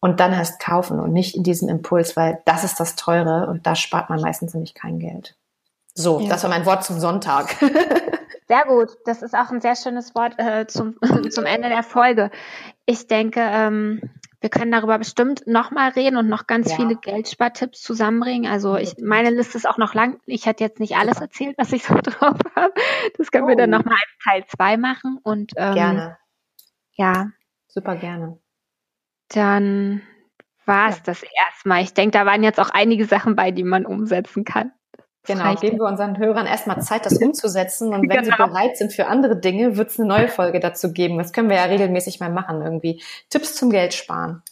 und 0.00 0.18
dann 0.18 0.32
erst 0.32 0.60
kaufen 0.60 0.98
und 0.98 1.12
nicht 1.12 1.36
in 1.36 1.44
diesem 1.44 1.68
Impuls, 1.68 2.16
weil 2.16 2.42
das 2.44 2.64
ist 2.64 2.80
das 2.80 2.96
Teure 2.96 3.46
und 3.46 3.66
da 3.66 3.76
spart 3.76 4.10
man 4.10 4.20
meistens 4.20 4.52
nämlich 4.52 4.74
kein 4.74 4.98
Geld. 4.98 5.36
So, 5.94 6.18
ja. 6.18 6.28
das 6.28 6.42
war 6.42 6.50
mein 6.50 6.66
Wort 6.66 6.84
zum 6.84 6.98
Sonntag. 6.98 7.54
Sehr 8.48 8.64
gut. 8.66 8.90
Das 9.04 9.22
ist 9.22 9.34
auch 9.34 9.50
ein 9.50 9.60
sehr 9.60 9.74
schönes 9.74 10.14
Wort 10.14 10.38
äh, 10.38 10.66
zum, 10.66 10.96
zum 11.30 11.44
Ende 11.44 11.68
der 11.68 11.82
Folge. 11.82 12.30
Ich 12.84 13.08
denke, 13.08 13.40
ähm, 13.40 14.00
wir 14.46 14.50
können 14.50 14.70
darüber 14.70 14.96
bestimmt 14.96 15.44
nochmal 15.48 15.90
reden 15.90 16.16
und 16.16 16.28
noch 16.28 16.46
ganz 16.46 16.70
ja. 16.70 16.76
viele 16.76 16.94
Geldspartipps 16.94 17.82
zusammenbringen. 17.82 18.48
Also 18.48 18.76
ich, 18.76 18.94
meine 19.02 19.30
Liste 19.30 19.58
ist 19.58 19.68
auch 19.68 19.76
noch 19.76 19.92
lang. 19.92 20.20
Ich 20.24 20.46
hätte 20.46 20.62
jetzt 20.62 20.78
nicht 20.78 20.96
alles 20.96 21.20
erzählt, 21.20 21.58
was 21.58 21.72
ich 21.72 21.82
so 21.82 21.94
drauf 22.02 22.38
habe. 22.54 22.72
Das 23.18 23.32
können 23.32 23.46
oh. 23.46 23.48
wir 23.48 23.56
dann 23.56 23.74
oh. 23.74 23.78
nochmal 23.78 23.96
im 23.96 24.30
Teil 24.30 24.44
zwei 24.46 24.76
machen. 24.76 25.18
Und 25.20 25.54
ähm, 25.56 25.74
gerne. 25.74 26.18
Ja. 26.92 27.32
Super 27.66 27.96
gerne. 27.96 28.38
Dann 29.30 30.02
war 30.64 30.90
es 30.90 30.98
ja. 30.98 31.02
das 31.06 31.24
erstmal. 31.48 31.82
Ich 31.82 31.92
denke, 31.92 32.16
da 32.16 32.24
waren 32.24 32.44
jetzt 32.44 32.60
auch 32.60 32.70
einige 32.70 33.04
Sachen 33.04 33.34
bei, 33.34 33.50
die 33.50 33.64
man 33.64 33.84
umsetzen 33.84 34.44
kann. 34.44 34.70
Genau, 35.26 35.54
geben 35.54 35.78
wir 35.78 35.86
unseren 35.86 36.18
Hörern 36.18 36.46
erstmal 36.46 36.80
Zeit, 36.80 37.06
das 37.06 37.18
umzusetzen. 37.22 37.92
Und 37.92 38.08
wenn 38.08 38.22
genau. 38.22 38.36
sie 38.36 38.42
bereit 38.42 38.76
sind 38.76 38.92
für 38.92 39.06
andere 39.06 39.36
Dinge, 39.38 39.76
wird 39.76 39.90
es 39.90 39.98
eine 39.98 40.08
neue 40.08 40.28
Folge 40.28 40.60
dazu 40.60 40.92
geben. 40.92 41.18
Das 41.18 41.32
können 41.32 41.48
wir 41.48 41.56
ja 41.56 41.64
regelmäßig 41.64 42.20
mal 42.20 42.30
machen, 42.30 42.62
irgendwie. 42.62 43.02
Tipps 43.30 43.54
zum 43.54 43.70
Geld 43.70 43.94
sparen. 43.94 44.42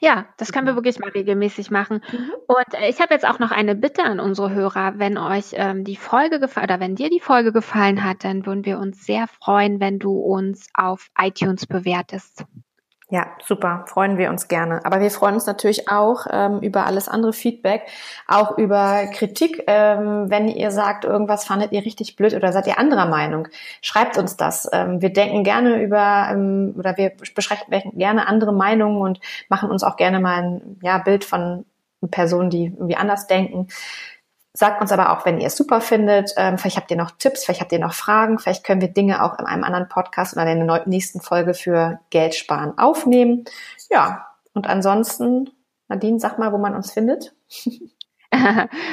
Ja, 0.00 0.26
das 0.36 0.52
können 0.52 0.66
wir 0.66 0.76
wirklich 0.76 1.00
mal 1.00 1.10
regelmäßig 1.10 1.70
machen. 1.70 2.02
Mhm. 2.12 2.30
Und 2.46 2.74
äh, 2.74 2.88
ich 2.88 3.00
habe 3.00 3.14
jetzt 3.14 3.26
auch 3.26 3.40
noch 3.40 3.50
eine 3.50 3.74
Bitte 3.74 4.04
an 4.04 4.20
unsere 4.20 4.54
Hörer. 4.54 4.94
Wenn 4.96 5.18
euch 5.18 5.46
ähm, 5.54 5.82
die 5.82 5.96
Folge 5.96 6.38
gefallen 6.38 6.64
oder 6.64 6.80
wenn 6.80 6.94
dir 6.94 7.10
die 7.10 7.20
Folge 7.20 7.52
gefallen 7.52 8.04
hat, 8.04 8.22
dann 8.22 8.46
würden 8.46 8.64
wir 8.64 8.78
uns 8.78 9.04
sehr 9.04 9.26
freuen, 9.26 9.80
wenn 9.80 9.98
du 9.98 10.12
uns 10.12 10.68
auf 10.72 11.10
iTunes 11.18 11.66
bewertest. 11.66 12.44
Ja, 13.10 13.26
super, 13.42 13.86
freuen 13.88 14.18
wir 14.18 14.28
uns 14.28 14.48
gerne. 14.48 14.84
Aber 14.84 15.00
wir 15.00 15.10
freuen 15.10 15.32
uns 15.32 15.46
natürlich 15.46 15.88
auch 15.88 16.26
ähm, 16.30 16.60
über 16.60 16.84
alles 16.84 17.08
andere 17.08 17.32
Feedback, 17.32 17.86
auch 18.26 18.58
über 18.58 19.06
Kritik. 19.14 19.64
Ähm, 19.66 20.26
wenn 20.28 20.46
ihr 20.46 20.70
sagt, 20.70 21.06
irgendwas 21.06 21.46
fandet 21.46 21.72
ihr 21.72 21.86
richtig 21.86 22.16
blöd 22.16 22.34
oder 22.34 22.52
seid 22.52 22.66
ihr 22.66 22.78
anderer 22.78 23.06
Meinung, 23.06 23.48
schreibt 23.80 24.18
uns 24.18 24.36
das. 24.36 24.68
Ähm, 24.74 25.00
wir 25.00 25.10
denken 25.10 25.42
gerne 25.42 25.82
über 25.82 26.28
ähm, 26.30 26.74
oder 26.76 26.98
wir 26.98 27.12
besprechen 27.34 27.92
gerne 27.94 28.28
andere 28.28 28.52
Meinungen 28.52 29.00
und 29.00 29.20
machen 29.48 29.70
uns 29.70 29.84
auch 29.84 29.96
gerne 29.96 30.20
mal 30.20 30.42
ein 30.42 30.78
ja, 30.82 30.98
Bild 30.98 31.24
von 31.24 31.64
Personen, 32.10 32.50
die 32.50 32.66
irgendwie 32.66 32.96
anders 32.96 33.26
denken. 33.26 33.68
Sagt 34.58 34.80
uns 34.80 34.90
aber 34.90 35.12
auch, 35.12 35.24
wenn 35.24 35.38
ihr 35.38 35.46
es 35.46 35.56
super 35.56 35.80
findet. 35.80 36.32
Ähm, 36.36 36.58
vielleicht 36.58 36.78
habt 36.78 36.90
ihr 36.90 36.96
noch 36.96 37.12
Tipps, 37.12 37.44
vielleicht 37.44 37.60
habt 37.60 37.70
ihr 37.70 37.78
noch 37.78 37.94
Fragen. 37.94 38.40
Vielleicht 38.40 38.64
können 38.64 38.80
wir 38.80 38.88
Dinge 38.88 39.22
auch 39.22 39.38
in 39.38 39.46
einem 39.46 39.62
anderen 39.62 39.88
Podcast 39.88 40.34
oder 40.34 40.50
in 40.50 40.66
der 40.66 40.88
nächsten 40.88 41.20
Folge 41.20 41.54
für 41.54 42.00
Geld 42.10 42.34
sparen 42.34 42.76
aufnehmen. 42.76 43.44
Ja, 43.88 44.26
und 44.54 44.66
ansonsten 44.66 45.48
Nadine, 45.86 46.18
sag 46.18 46.40
mal, 46.40 46.52
wo 46.52 46.58
man 46.58 46.74
uns 46.74 46.90
findet. 46.90 47.36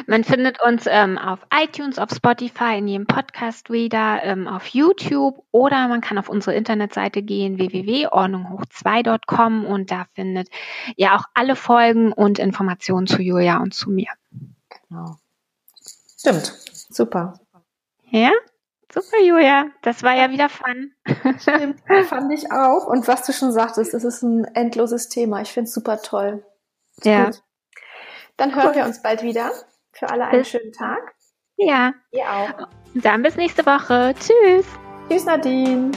Man 0.06 0.24
findet 0.24 0.62
uns 0.62 0.86
ähm, 0.88 1.18
auf 1.18 1.40
iTunes, 1.52 1.98
auf 1.98 2.12
Spotify, 2.12 2.78
in 2.78 2.88
jedem 2.88 3.08
Podcast-Reader, 3.08 4.24
ähm, 4.24 4.48
auf 4.48 4.68
YouTube 4.68 5.44
oder 5.52 5.90
man 5.90 6.00
kann 6.00 6.18
auf 6.20 6.30
unsere 6.30 6.56
Internetseite 6.56 7.24
gehen, 7.24 7.58
www.ordnunghoch2.com 7.58 9.66
und 9.66 9.90
da 9.90 10.06
findet 10.14 10.50
ihr 10.96 11.16
auch 11.16 11.24
alle 11.34 11.56
Folgen 11.58 12.14
und 12.14 12.38
Informationen 12.38 13.08
zu 13.08 13.20
Julia 13.22 13.58
und 13.58 13.74
zu 13.74 13.90
mir. 13.90 14.12
Genau. 14.88 15.18
Stimmt. 16.26 16.48
Super. 16.90 17.40
Ja? 18.10 18.32
Super, 18.92 19.22
Julia. 19.24 19.68
Das 19.84 20.02
war 20.02 20.16
ja 20.16 20.32
wieder 20.32 20.50
fun. 20.50 20.92
Stimmt, 21.40 21.82
fand 22.10 22.34
ich 22.34 22.52
auch. 22.52 22.88
Und 22.88 23.08
was 23.08 23.28
du 23.28 23.32
schon 23.32 23.52
sagtest, 23.52 23.94
es 23.94 24.04
ist 24.04 24.24
ein 24.24 24.46
endloses 24.56 25.08
Thema. 25.08 25.42
Ich 25.42 25.52
finde 25.52 25.68
es 25.68 25.76
super 25.76 26.02
toll. 26.02 26.44
Ja. 27.04 27.26
Gut. 27.26 27.44
Dann 28.38 28.56
hören 28.56 28.70
cool. 28.70 28.76
wir 28.76 28.86
uns 28.86 29.04
bald 29.04 29.22
wieder. 29.22 29.52
Für 29.92 30.10
alle 30.10 30.26
einen 30.26 30.40
bis, 30.40 30.50
schönen 30.50 30.72
Tag. 30.72 31.14
Ja. 31.58 31.94
Ihr 32.10 32.24
auch. 32.24 32.70
Dann 32.96 33.22
bis 33.22 33.36
nächste 33.36 33.64
Woche. 33.64 34.16
Tschüss. 34.20 34.66
Tschüss, 35.08 35.26
Nadine. 35.26 35.92